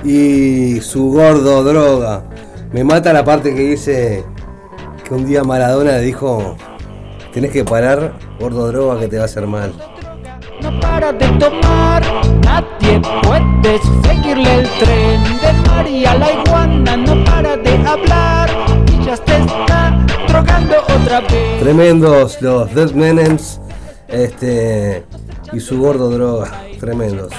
[0.03, 2.23] y su gordo droga.
[2.73, 4.25] Me mata la parte que dice
[5.05, 6.57] que un día Maradona le dijo,
[7.35, 9.71] tenés que parar, gordo droga, que te va a hacer mal.
[10.63, 12.03] No para de tomar,
[12.43, 18.49] nadie puede seguirle el tren de María la iguana, no para de hablar
[18.91, 21.61] y ya te está drogando otra vez.
[21.61, 23.61] Tremendos los Dead Menems
[24.09, 25.05] este,
[25.53, 26.66] y su gordo droga.
[26.81, 27.32] Tremendos.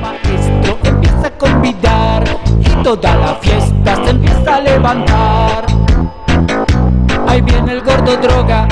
[0.00, 2.24] Maestro empieza a convidar
[2.60, 5.66] y toda la fiesta se empieza a levantar.
[7.26, 8.68] Ahí viene el gordo droga.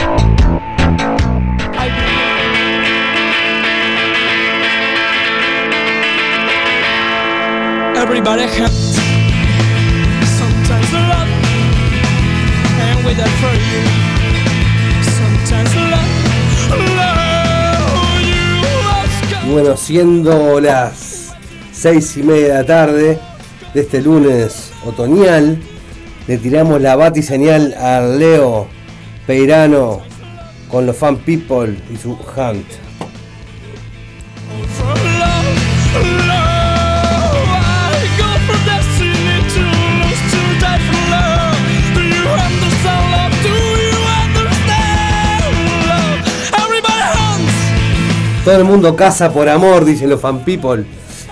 [7.97, 8.97] Everybody has
[10.39, 11.29] sometimes love,
[12.81, 14.14] and with that for you,
[19.47, 21.35] Bueno, siendo las
[21.71, 23.19] seis y media de la tarde
[23.75, 25.59] de este lunes otoñal,
[26.27, 28.67] le tiramos la batiseñal al Leo
[29.27, 30.01] Peirano
[30.71, 32.84] con los fan people y su hunt.
[48.45, 50.85] Todo el mundo casa por amor, dicen los fan people.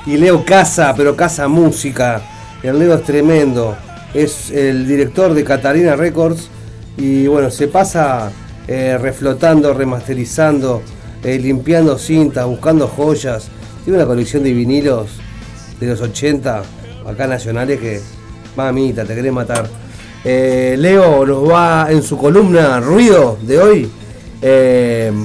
[0.07, 2.23] Y Leo casa, pero casa música.
[2.63, 3.77] El Leo es tremendo.
[4.15, 6.49] Es el director de Catarina Records.
[6.97, 8.33] Y bueno, se pasa
[8.67, 10.81] eh, reflotando, remasterizando,
[11.23, 13.51] eh, limpiando cintas, buscando joyas.
[13.85, 15.11] Tiene una colección de vinilos
[15.79, 16.63] de los 80,
[17.07, 18.01] acá nacionales, que
[18.57, 19.69] mamita, te querés matar.
[20.25, 23.91] Eh, Leo nos va en su columna Ruido de hoy.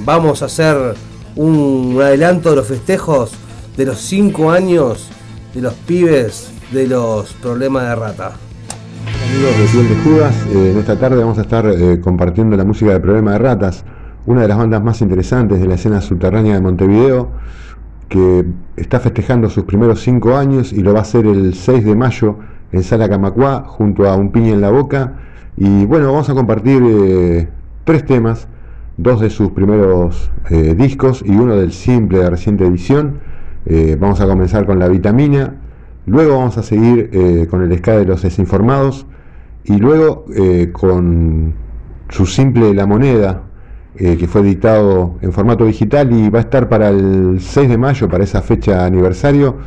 [0.03, 1.06] vamos a hacer
[1.37, 3.31] un adelanto de los festejos
[3.77, 5.09] de los 5 años
[5.53, 8.31] de los pibes de los problemas de rata.
[9.31, 12.65] Amigos de Piel de Judas, eh, en esta tarde vamos a estar eh, compartiendo la
[12.65, 13.85] música de Problema de Ratas,
[14.25, 17.29] una de las bandas más interesantes de la escena subterránea de Montevideo,
[18.09, 18.45] que
[18.75, 22.37] está festejando sus primeros cinco años y lo va a hacer el 6 de mayo
[22.71, 25.13] en Sala Camacuá, junto a Un Piña en la Boca.
[25.55, 27.47] Y bueno, vamos a compartir eh,
[27.83, 28.47] tres temas,
[28.97, 33.19] dos de sus primeros eh, discos y uno del simple de reciente edición.
[33.65, 35.55] Eh, vamos a comenzar con La Vitamina,
[36.05, 39.05] luego vamos a seguir eh, con el ska de los desinformados.
[39.63, 40.23] Y luego
[40.71, 41.53] con
[42.07, 43.43] su simple La Moneda,
[43.97, 48.07] que fue editado en formato digital y va a estar para el 6 de mayo,
[48.07, 49.57] para esa fecha aniversario,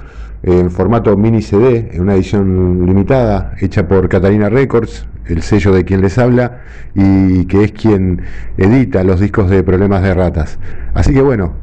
[0.42, 5.84] en formato mini CD, en una edición limitada, hecha por Catalina Records, el sello de
[5.84, 6.62] quien les habla,
[6.94, 8.22] y que es quien
[8.56, 10.58] edita los discos de Problemas de Ratas.
[10.94, 11.54] Así que bueno,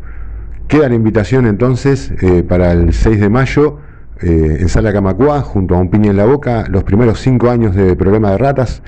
[0.67, 3.79] queda la invitación entonces eh, para el 6 de mayo
[4.21, 7.75] eh, en Sala Camacuá, junto a un piña en la boca, los primeros cinco años
[7.75, 8.81] de Problema de Ratas.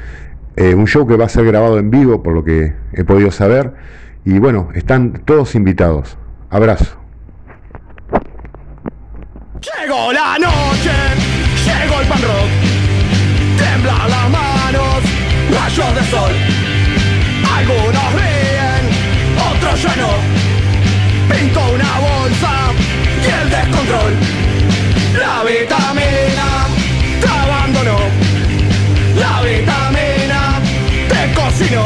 [0.56, 3.32] Eh, un show que va a ser grabado en vivo, por lo que he podido
[3.32, 3.74] saber.
[4.26, 6.18] Y bueno, están todos invitados.
[6.50, 6.98] Abrazo.
[9.62, 10.92] Llegó la noche,
[11.66, 12.50] llegó el pan rock,
[13.58, 16.32] temblan las rayos de sol.
[17.58, 18.84] Algunos ríen,
[19.52, 20.12] otros ya no.
[21.34, 22.52] Pinto una bolsa
[23.26, 24.14] y el descontrol.
[25.18, 26.68] La vitamina
[27.22, 28.00] te abandonó.
[29.18, 30.60] La vitamina
[31.10, 31.86] te cocinó.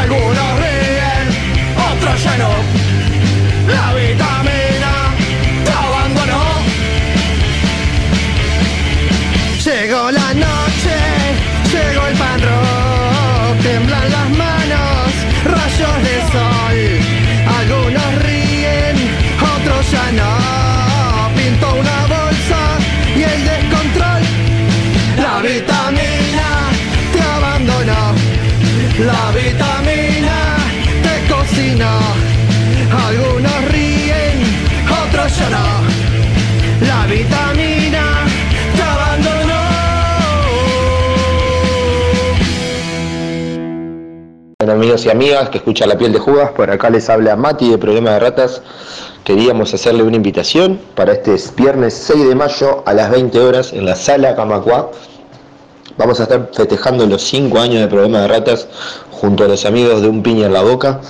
[0.00, 1.26] Algunos ríen,
[1.92, 2.77] otros ya no.
[44.60, 47.70] Bueno, amigos y amigas que escuchan La Piel de Judas, por acá les habla Mati
[47.70, 48.60] de Problema de Ratas.
[49.22, 53.84] Queríamos hacerle una invitación para este viernes 6 de mayo a las 20 horas en
[53.84, 54.90] la sala Camacuá.
[55.96, 58.66] Vamos a estar festejando los 5 años de Problema de Ratas
[59.12, 61.02] junto a los amigos de Un Piña en la Boca.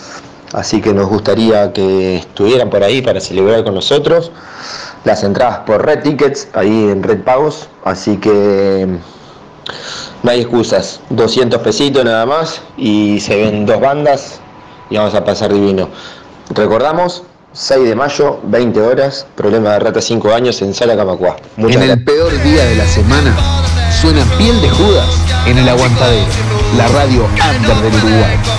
[0.53, 4.31] Así que nos gustaría que estuvieran por ahí para celebrar con nosotros.
[5.05, 7.67] Las entradas por Red Tickets, ahí en Red Pagos.
[7.83, 8.87] Así que
[10.29, 11.01] no hay excusas.
[11.09, 14.41] 200 pesitos nada más y se ven dos bandas
[14.91, 15.89] y vamos a pasar divino.
[16.51, 17.23] Recordamos,
[17.55, 21.37] 6 de mayo, 20 horas, problema de rata 5 años en Sala Camacuá.
[21.57, 23.35] Muchas en el peor día de la semana
[24.03, 25.09] suena Piel de Judas
[25.47, 26.27] en el Aguantadero,
[26.77, 28.58] la radio under del Uruguay.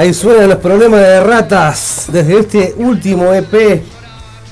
[0.00, 2.06] Ahí suenan los problemas de ratas.
[2.10, 3.82] Desde este último EP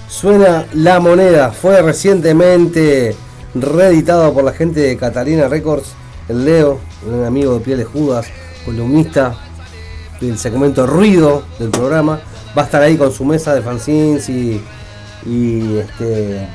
[0.07, 1.53] suena La Moneda.
[1.53, 3.17] Fue recientemente
[3.55, 5.95] reeditado por la gente de Catalina Records.
[6.29, 8.27] El Leo, un amigo de Piel de Judas,
[8.67, 9.39] columnista
[10.21, 12.21] del segmento Ruido del programa.
[12.55, 14.61] Va a estar ahí con su mesa de fanzines y,
[15.79, 16.47] este,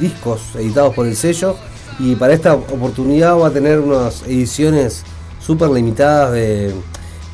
[0.00, 1.56] discos editados por el sello.
[1.98, 5.02] Y para esta oportunidad va a tener unas ediciones
[5.40, 6.74] súper limitadas de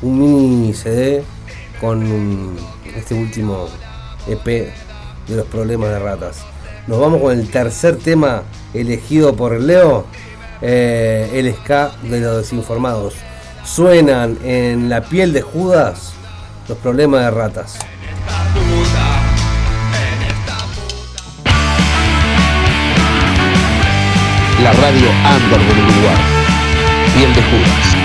[0.01, 1.23] un mini CD
[1.79, 2.57] con
[2.95, 3.67] este último
[4.27, 6.43] EP de los problemas de ratas.
[6.87, 8.43] Nos vamos con el tercer tema
[8.73, 10.05] elegido por Leo,
[10.61, 13.15] eh, el ska de los desinformados.
[13.63, 16.13] Suenan en la piel de Judas
[16.67, 17.79] los problemas de ratas.
[24.63, 26.15] La radio under del Uruguay.
[27.15, 27.96] Piel de Judas.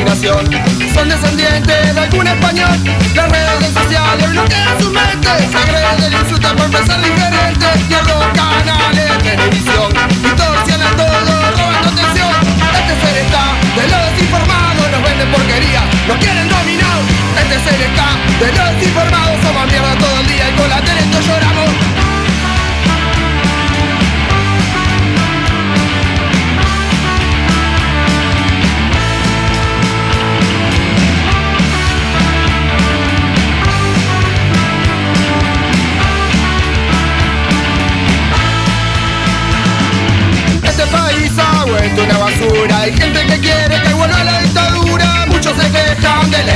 [0.00, 2.78] Son descendientes de algún español.
[3.14, 5.28] Las redes sociales bloquean su mente.
[5.52, 7.66] Se agreden, insultan por pensar diferente.
[7.86, 12.32] Y los canales de televisión distorsionan todo, robando atención.
[12.80, 13.44] Este ser está
[13.76, 14.90] de los desinformados.
[14.90, 17.04] Nos venden porquería, nos quieren dominados.
[17.36, 18.08] Este ser está
[18.40, 19.36] de los desinformados.
[19.44, 21.69] Somos mierda todo el día y con la tele lloramos.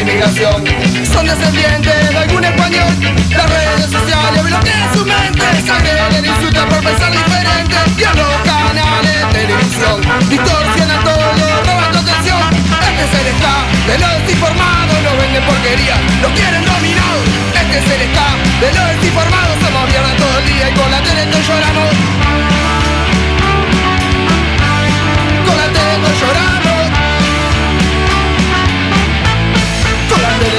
[0.01, 0.65] Inmigración.
[1.13, 2.93] Son descendientes de algún español.
[3.31, 5.45] Las redes sociales bloquean su mente.
[5.65, 7.77] Se agreden, insultan por pensar diferente.
[7.97, 11.25] Y en los canales de televisión distorsionan todo,
[11.67, 12.43] robando atención.
[12.89, 13.55] Este ser está
[13.87, 14.97] de los desinformados.
[15.05, 17.25] Nos venden porquería, nos quieren dominados.
[17.55, 18.27] Este ser está
[18.61, 19.55] de los desinformados.
[19.63, 22.84] Somos mierda todo el día y con la tele todos lloramos.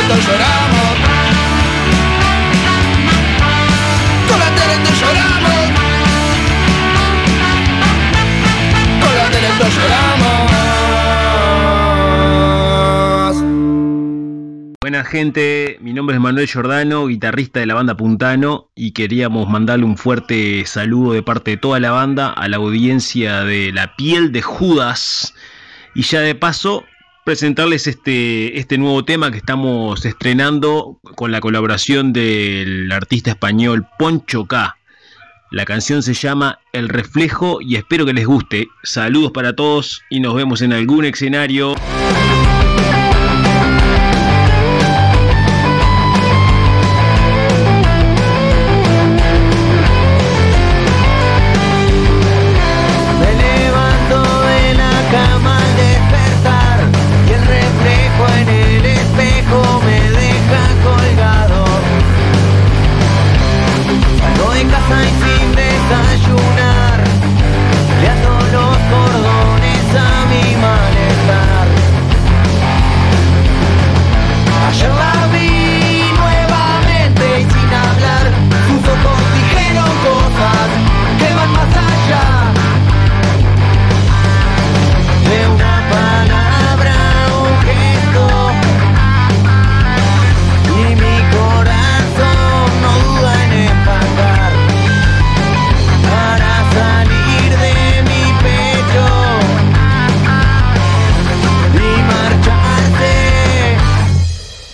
[0.07, 0.98] no lloramos.
[4.30, 5.60] Con la tele lloramos.
[9.02, 10.26] Con la tele lloramos.
[14.82, 19.86] Buena gente, mi nombre es Manuel Giordano, guitarrista de la banda Puntano y queríamos mandarle
[19.86, 24.32] un fuerte saludo de parte de toda la banda a la audiencia de La piel
[24.32, 25.34] de Judas
[25.95, 26.86] y ya de paso
[27.26, 34.45] presentarles este, este nuevo tema que estamos estrenando con la colaboración del artista español Poncho
[34.45, 34.77] K.
[35.49, 38.68] La canción se llama El Reflejo y espero que les guste.
[38.84, 41.73] Saludos para todos y nos vemos en algún escenario.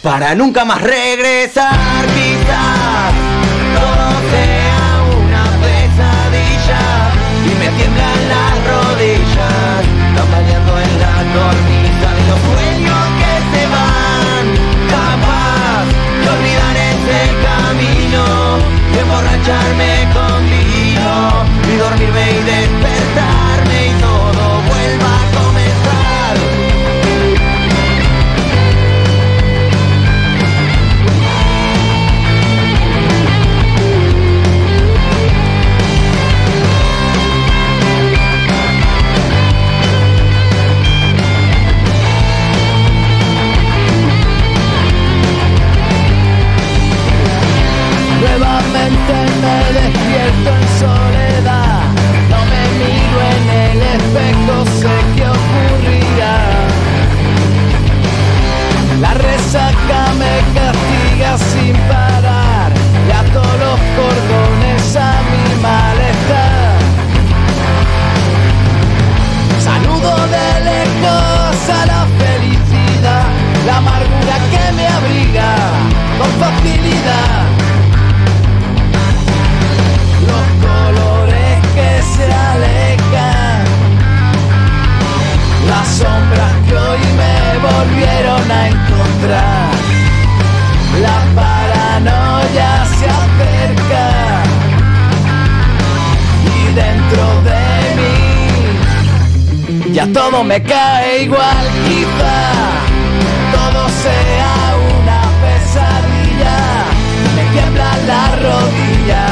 [0.02, 1.76] Para nunca más regresar
[2.16, 3.14] quizás.
[3.76, 4.82] Todo sea
[5.20, 6.84] una pesadilla.
[7.46, 9.82] Y me tiemblan las rodillas.
[10.16, 14.46] Tambaleando en la cornisa de los sueños que se van.
[14.90, 15.86] Capaz
[16.22, 18.24] de olvidar ese camino.
[18.94, 19.91] De emborracharme
[100.52, 102.40] me cae igual, quizá
[103.56, 104.54] todo sea
[105.00, 106.58] una pesadilla,
[107.36, 109.26] me tiembla la rodilla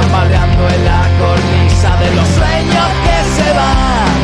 [0.00, 4.16] tambaleando en la cornisa de los sueños que se van,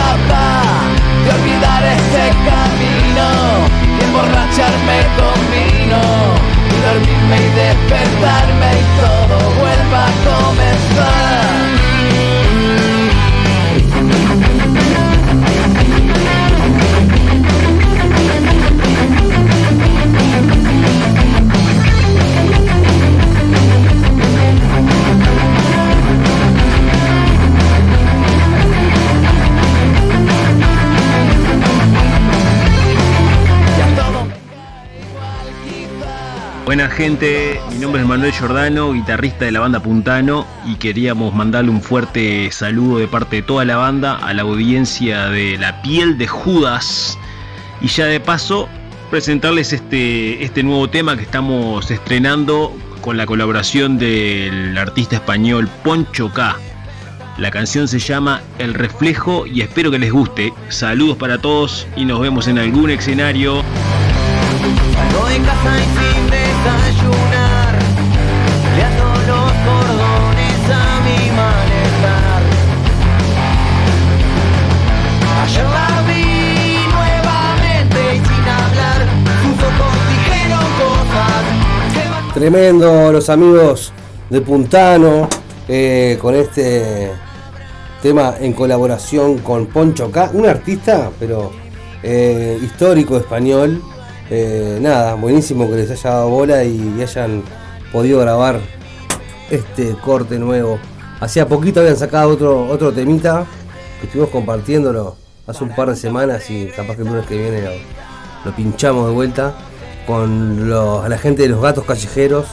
[0.00, 0.84] capaz
[1.24, 3.28] de olvidar este camino
[3.96, 6.02] y emborracharme con vino
[6.68, 8.39] y dormirme y despertarme
[36.70, 41.72] Buena gente, mi nombre es Manuel Giordano, guitarrista de la banda Puntano y queríamos mandarle
[41.72, 46.16] un fuerte saludo de parte de toda la banda a la audiencia de La piel
[46.16, 47.18] de Judas
[47.80, 48.68] y ya de paso
[49.10, 56.32] presentarles este, este nuevo tema que estamos estrenando con la colaboración del artista español Poncho
[56.32, 56.56] K.
[57.36, 60.52] La canción se llama El Reflejo y espero que les guste.
[60.68, 63.64] Saludos para todos y nos vemos en algún escenario.
[66.64, 67.74] Desayunar.
[68.76, 72.42] Le ato los cordones a mi malestar.
[75.42, 76.24] Ayer la vi
[76.92, 79.00] nuevamente y sin hablar
[79.42, 82.34] Sus ojos dijeron cosas.
[82.34, 83.92] Tremendo los amigos
[84.28, 85.28] de Puntano
[85.68, 87.10] eh, con este
[88.02, 91.52] tema en colaboración con Poncho K, un artista pero
[92.02, 93.82] eh, histórico español
[94.32, 97.42] Eh, nada, buenísimo que les haya dado bola y hayan
[97.90, 98.60] podido grabar
[99.50, 100.78] este corte nuevo.
[101.18, 103.44] Hacía poquito habían sacado otro, otro temita
[103.98, 105.16] que estuvimos compartiéndolo
[105.48, 107.68] hace un par de semanas y capaz que el lunes que viene
[108.44, 109.54] lo, pinchamos de vuelta
[110.06, 112.46] con la gente de los gatos callejeros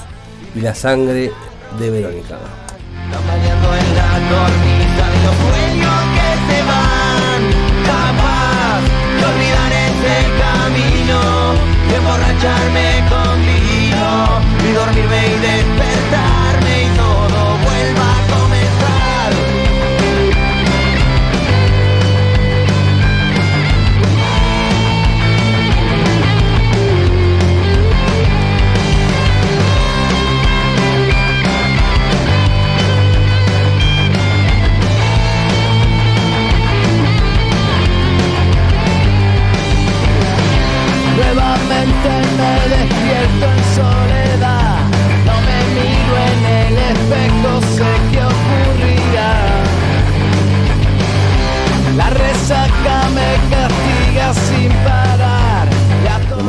[0.56, 1.32] y la sangre
[1.80, 2.38] de Verónica.
[15.10, 15.57] Y dormirme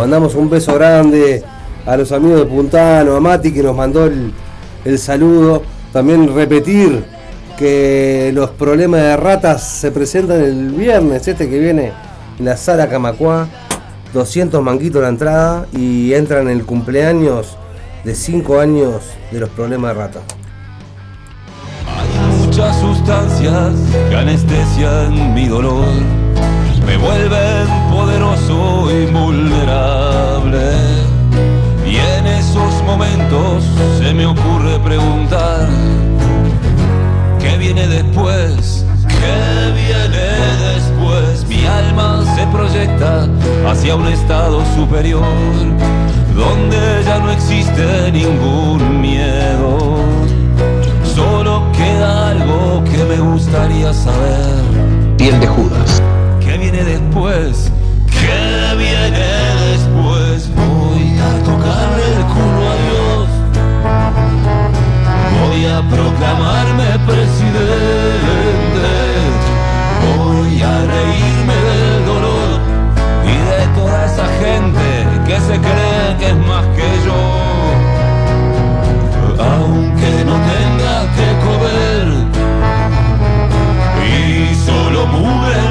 [0.09, 1.43] mandamos un beso grande
[1.85, 4.32] a los amigos de Puntano, a Mati que nos mandó el,
[4.86, 5.62] el saludo.
[5.93, 7.05] También repetir
[7.59, 11.93] que los problemas de ratas se presentan el viernes, este que viene,
[12.39, 13.48] en la sala Camacuá.
[14.14, 17.59] 200 manguitos la entrada y entran en el cumpleaños
[18.02, 20.20] de 5 años de los problemas de rata.
[22.47, 23.74] Muchas sustancias
[24.09, 25.85] que anestesian mi dolor
[26.89, 30.73] me vuelven poderoso y vulnerable.
[31.86, 33.65] Y en esos momentos
[33.98, 35.69] se me ocurre preguntar
[37.39, 38.85] ¿Qué viene después?
[39.06, 40.27] ¿Qué viene
[40.73, 41.47] después?
[41.47, 43.28] Mi alma se proyecta
[43.66, 45.23] hacia un estado superior
[46.35, 49.98] donde ya no existe ningún miedo.
[51.15, 55.16] Solo queda algo que me gustaría saber.
[55.16, 56.02] Piel de Judas.
[56.78, 57.72] ¿Qué viene después?
[58.09, 59.26] ¿Qué viene
[59.72, 60.48] después?
[60.55, 63.26] Voy a tocarle el culo a Dios.
[65.40, 68.86] Voy a proclamarme presidente.
[70.06, 72.60] Voy a reírme del dolor
[73.24, 74.86] y de toda esa gente
[75.26, 77.20] que se cree que es más que yo.
[79.36, 82.06] Aunque no tenga que comer
[84.06, 85.68] y solo mugren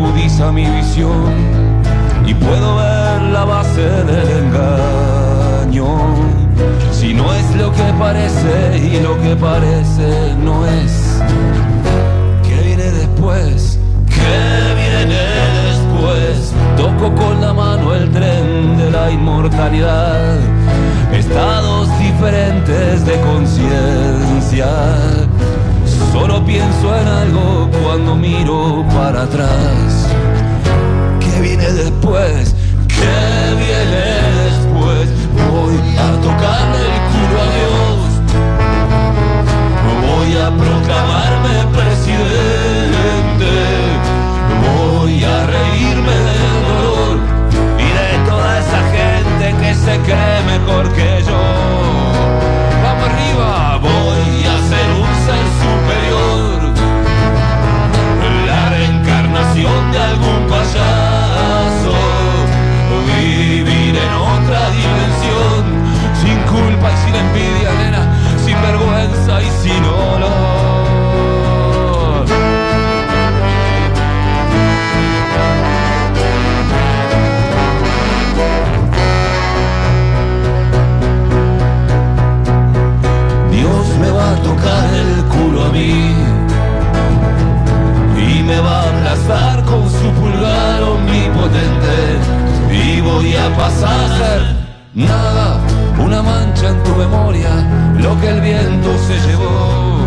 [0.00, 1.34] agudiza mi visión
[2.26, 5.86] y puedo ver la base del engaño.
[6.90, 11.20] Si no es lo que parece y lo que parece no es.
[12.42, 13.78] ¿Qué viene después?
[14.06, 15.22] ¿Qué viene
[15.68, 16.54] después?
[16.78, 20.38] Toco con la mano el tren de la inmortalidad.
[21.12, 24.66] Estados diferentes de conciencia.
[26.12, 30.08] Solo pienso en algo cuando miro para atrás.
[31.20, 32.54] ¿Qué viene después?
[32.88, 34.04] ¿Qué viene
[34.44, 35.08] después?
[35.50, 37.98] Voy a tocarle el culo a Dios.
[40.06, 43.52] Voy a proclamarme presidente.
[44.66, 47.16] Voy a reírme del dolor
[47.78, 51.69] y de toda esa gente que se cree mejor que yo.
[93.20, 94.40] Y voy a pasar
[94.94, 95.60] nada,
[95.98, 97.50] una mancha en tu memoria,
[97.98, 99.98] lo que el viento se llevó.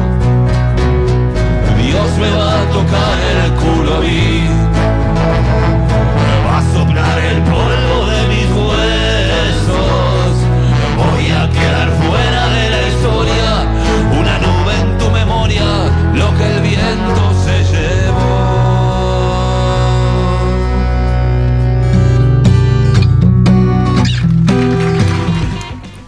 [1.77, 4.49] Dios me va a tocar el culo a mí,
[6.17, 8.12] me va a soplar el polvo de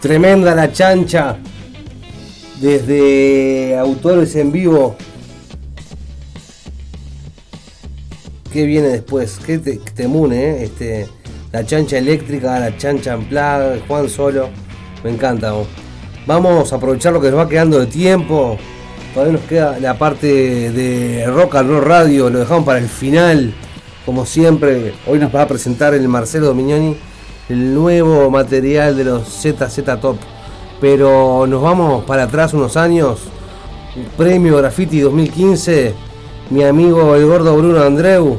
[0.06, 1.36] Tremenda la chancha.
[2.60, 4.94] Desde autores en vivo.
[8.52, 9.40] ¿Qué viene después?
[9.44, 10.62] ¿Qué te, temune, eh?
[10.62, 11.08] Este,
[11.50, 14.48] la chancha eléctrica, la chancha en Juan Solo.
[15.02, 15.52] Me encanta.
[16.24, 18.56] Vamos a aprovechar lo que nos va quedando de tiempo.
[19.12, 22.30] Todavía nos queda la parte de Rock and Roll Radio.
[22.30, 23.52] Lo dejamos para el final.
[24.04, 26.96] Como siempre, hoy nos va a presentar el Marcelo Dominioni
[27.48, 30.16] el nuevo material de los ZZ Top.
[30.80, 33.20] Pero nos vamos para atrás unos años.
[34.16, 35.94] Premio Graffiti 2015.
[36.50, 38.38] Mi amigo el gordo Bruno Andreu.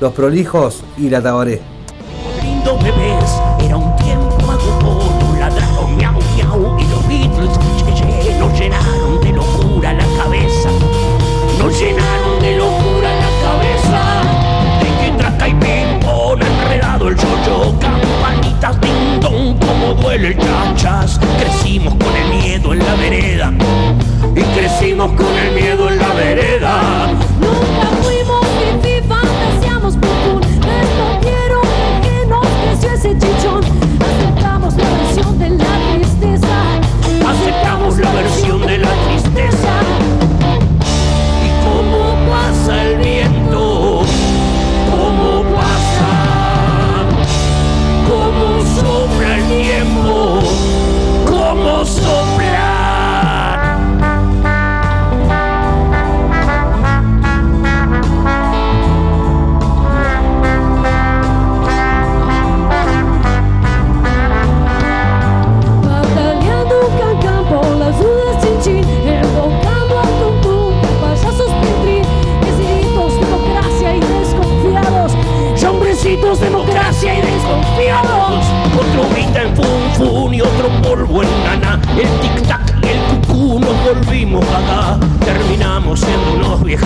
[0.00, 1.69] Los prolijos y la tabaré.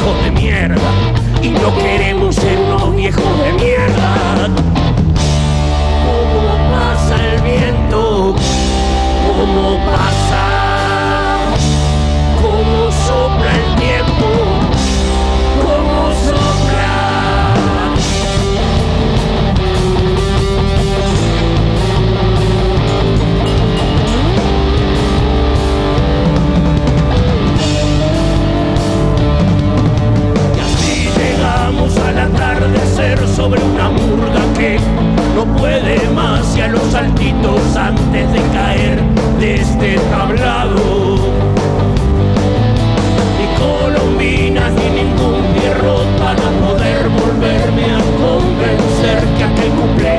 [0.04, 0.90] Viejos de mierda.
[1.42, 2.63] Y no queremos ser
[36.68, 38.98] los saltitos antes de caer
[39.38, 41.16] de este tablado.
[43.38, 50.13] Ni colombinas ni ningún pierrot van a poder volverme a convencer que aquel cumple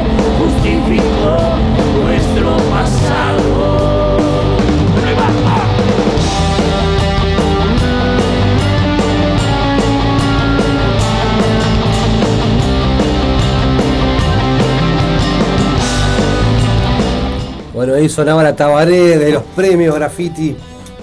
[17.95, 20.53] Ahí sonaba la tabaré de los premios Graffiti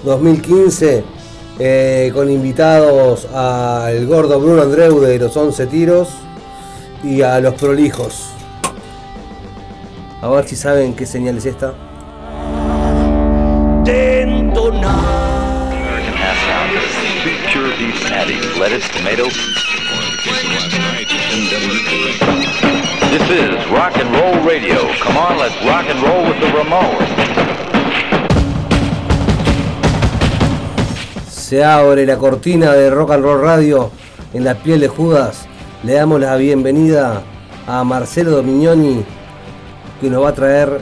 [0.03, 1.03] 2015
[1.57, 6.09] eh, con invitados al gordo Bruno Andreu de los 11 tiros
[7.03, 8.27] y a los prolijos.
[10.21, 11.73] A ver si saben qué señal es esta.
[23.13, 24.91] Rock and roll radio.
[24.99, 26.47] Come on, let's rock and roll with the.
[31.29, 33.91] Se abre la cortina de Rock and Roll Radio
[34.33, 35.45] en la piel de Judas.
[35.83, 37.21] Le damos la bienvenida
[37.67, 39.05] a Marcelo Dominioni
[40.01, 40.81] que nos va a traer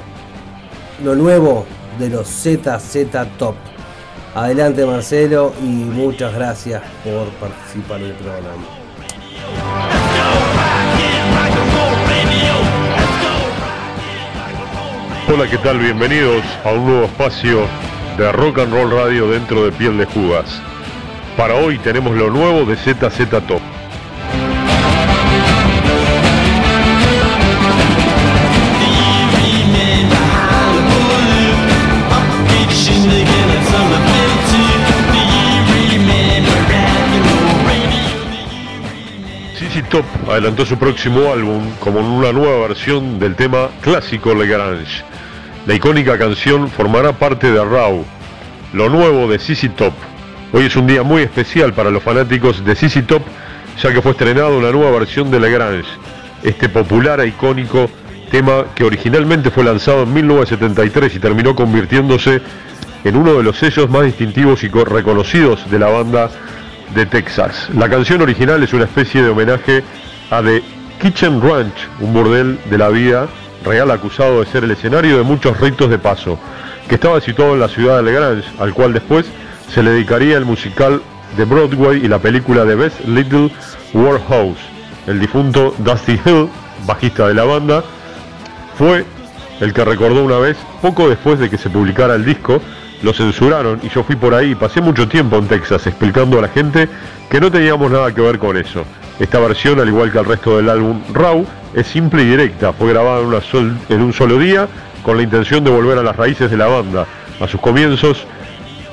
[1.04, 1.66] lo nuevo
[2.00, 3.56] de los ZZ Top.
[4.36, 8.81] Adelante Marcelo y muchas gracias por participar en el programa.
[15.34, 15.80] Hola, ¿qué tal?
[15.80, 17.66] Bienvenidos a un nuevo espacio
[18.18, 20.62] de Rock and Roll Radio dentro de Piel de Judas.
[21.38, 23.62] Para hoy tenemos lo nuevo de ZZ Top.
[39.90, 45.04] Top adelantó su próximo álbum como una nueva versión del tema clásico Le Grange.
[45.66, 48.04] La icónica canción formará parte de Raw,
[48.74, 49.94] lo nuevo de ZZ Top.
[50.54, 53.22] Hoy es un día muy especial para los fanáticos de ZZ Top,
[53.82, 55.88] ya que fue estrenada una nueva versión de Le Grange,
[56.44, 57.90] este popular e icónico
[58.32, 62.42] tema que originalmente fue lanzado en 1973 y terminó convirtiéndose
[63.04, 66.30] en uno de los sellos más distintivos y co- reconocidos de la banda
[66.96, 67.70] de Texas.
[67.76, 69.84] La canción original es una especie de homenaje
[70.32, 70.64] a The
[71.02, 73.28] Kitchen Ranch, un burdel de la vida
[73.64, 76.40] real acusado de ser el escenario de muchos ritos de paso,
[76.88, 79.26] que estaba situado en la ciudad de LaGrange, al cual después
[79.70, 81.02] se le dedicaría el musical
[81.38, 83.52] de Broadway y la película de Best Little
[83.94, 84.60] Warehouse.
[85.08, 86.50] El difunto Dusty Hill,
[86.86, 87.84] bajista de la banda,
[88.78, 89.06] fue
[89.60, 92.62] el que recordó una vez, poco después de que se publicara el disco,
[93.04, 96.48] lo censuraron y yo fui por ahí pasé mucho tiempo en Texas explicando a la
[96.48, 96.88] gente
[97.30, 98.84] que no teníamos nada que ver con eso.
[99.20, 102.92] Esta versión, al igual que el resto del álbum Raw, es simple y directa, fue
[102.92, 103.22] grabada
[103.90, 104.68] en un solo día
[105.04, 107.06] con la intención de volver a las raíces de la banda.
[107.40, 108.26] A sus comienzos,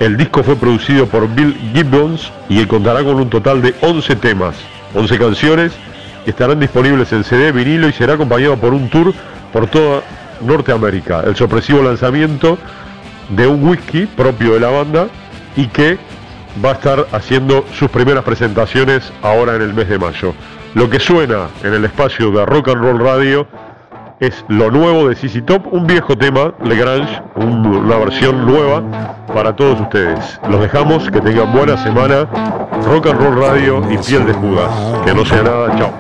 [0.01, 4.55] el disco fue producido por Bill Gibbons y contará con un total de 11 temas,
[4.95, 5.73] 11 canciones
[6.25, 9.13] que estarán disponibles en CD, vinilo y será acompañado por un tour
[9.53, 10.03] por toda
[10.41, 11.23] Norteamérica.
[11.27, 12.59] El sorpresivo lanzamiento
[13.31, 15.07] de un whisky propio de la banda
[15.57, 15.99] y que
[16.65, 20.35] va a estar haciendo sus primeras presentaciones ahora en el mes de mayo.
[20.75, 23.47] Lo que suena en el espacio de Rock and Roll Radio
[24.21, 28.83] es lo nuevo de CC Top, un viejo tema, Legrange, un- una versión nueva
[29.33, 30.41] para todos ustedes.
[30.51, 32.27] Los dejamos, que tengan buena semana,
[32.85, 34.71] Rock and Roll Radio y Piel de Judas.
[35.05, 35.93] Que no sea nada, chao.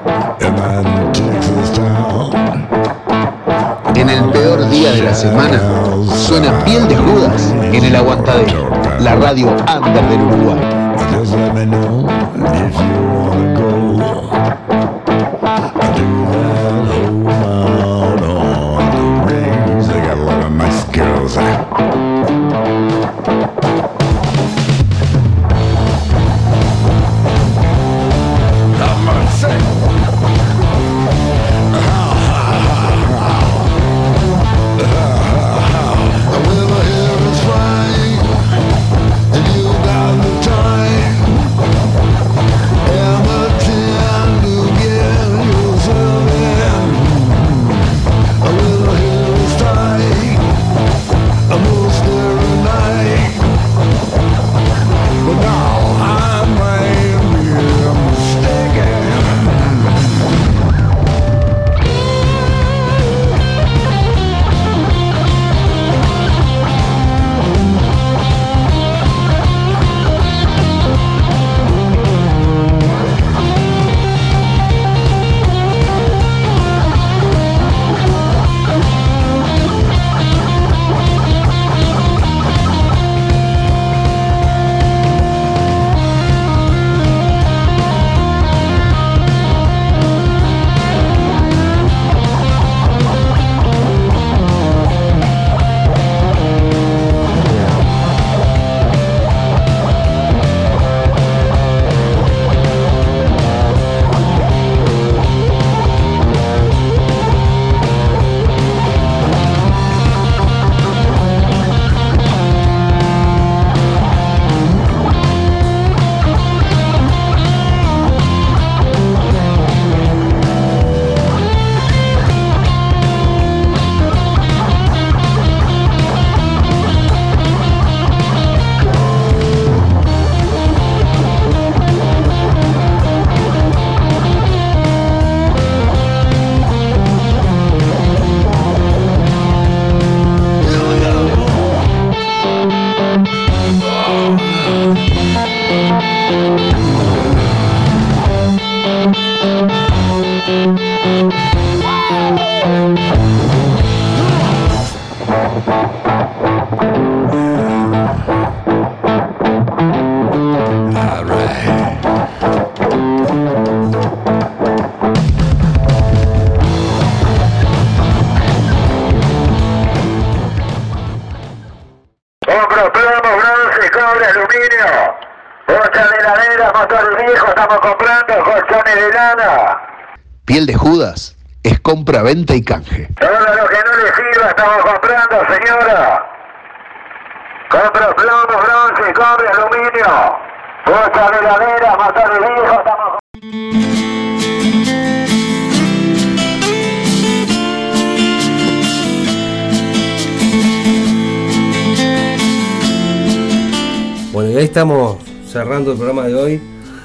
[3.98, 5.60] En el peor día de la semana
[6.14, 8.70] suena Piel de Judas en el Aguantadero,
[9.00, 10.78] la radio under del Uruguay.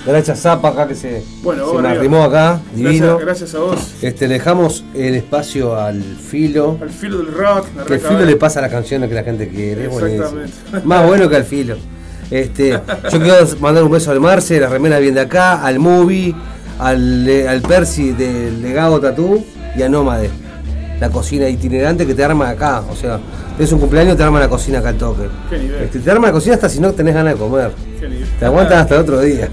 [0.05, 3.17] Gracias Zapa acá que se, Bueno, se me arrimó acá, divino.
[3.17, 3.93] Gracias, gracias a vos.
[4.01, 6.77] Este, dejamos el espacio al filo.
[6.81, 7.67] Al filo del rock.
[7.87, 9.85] Que el filo le pasa las canciones que la gente quiere.
[9.85, 10.53] Exactamente.
[10.83, 11.77] Más bueno que al filo.
[12.29, 12.71] Este,
[13.11, 16.33] yo quiero mandar un beso al Marce, la remera bien de acá, al Movie,
[16.79, 19.43] al, eh, al Percy del Legado Tatú
[19.77, 20.29] y a Nómade.
[20.99, 22.83] La cocina itinerante que te arma acá.
[22.89, 23.19] O sea,
[23.57, 25.29] es un cumpleaños, te arma la cocina acá al toque.
[25.49, 25.83] Qué nivel.
[25.83, 27.71] Este, te arma la cocina hasta si no tenés ganas de comer.
[27.99, 28.27] Qué nivel.
[28.39, 29.49] Te aguantan hasta el otro día.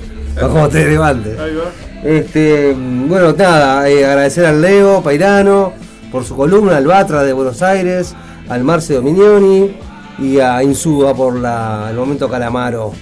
[0.49, 1.39] Como te levantes.
[1.39, 2.09] Ahí va.
[2.09, 5.73] Este, bueno, nada, eh, agradecer al Leo Pairano
[6.11, 8.15] por su columna, al Batra de Buenos Aires,
[8.49, 9.77] al Marce Dominioni
[10.19, 12.93] y a Insúa por la- el momento calamaro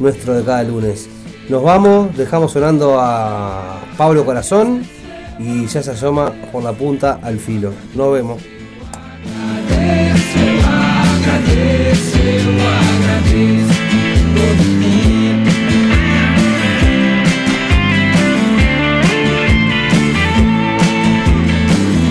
[0.00, 1.08] nuestro de cada lunes.
[1.48, 4.82] Nos vamos, dejamos sonando a Pablo Corazón
[5.38, 7.72] y ya se asoma por la punta al filo.
[7.94, 8.42] Nos vemos.
[9.70, 12.95] Agradece, agradece, agradece.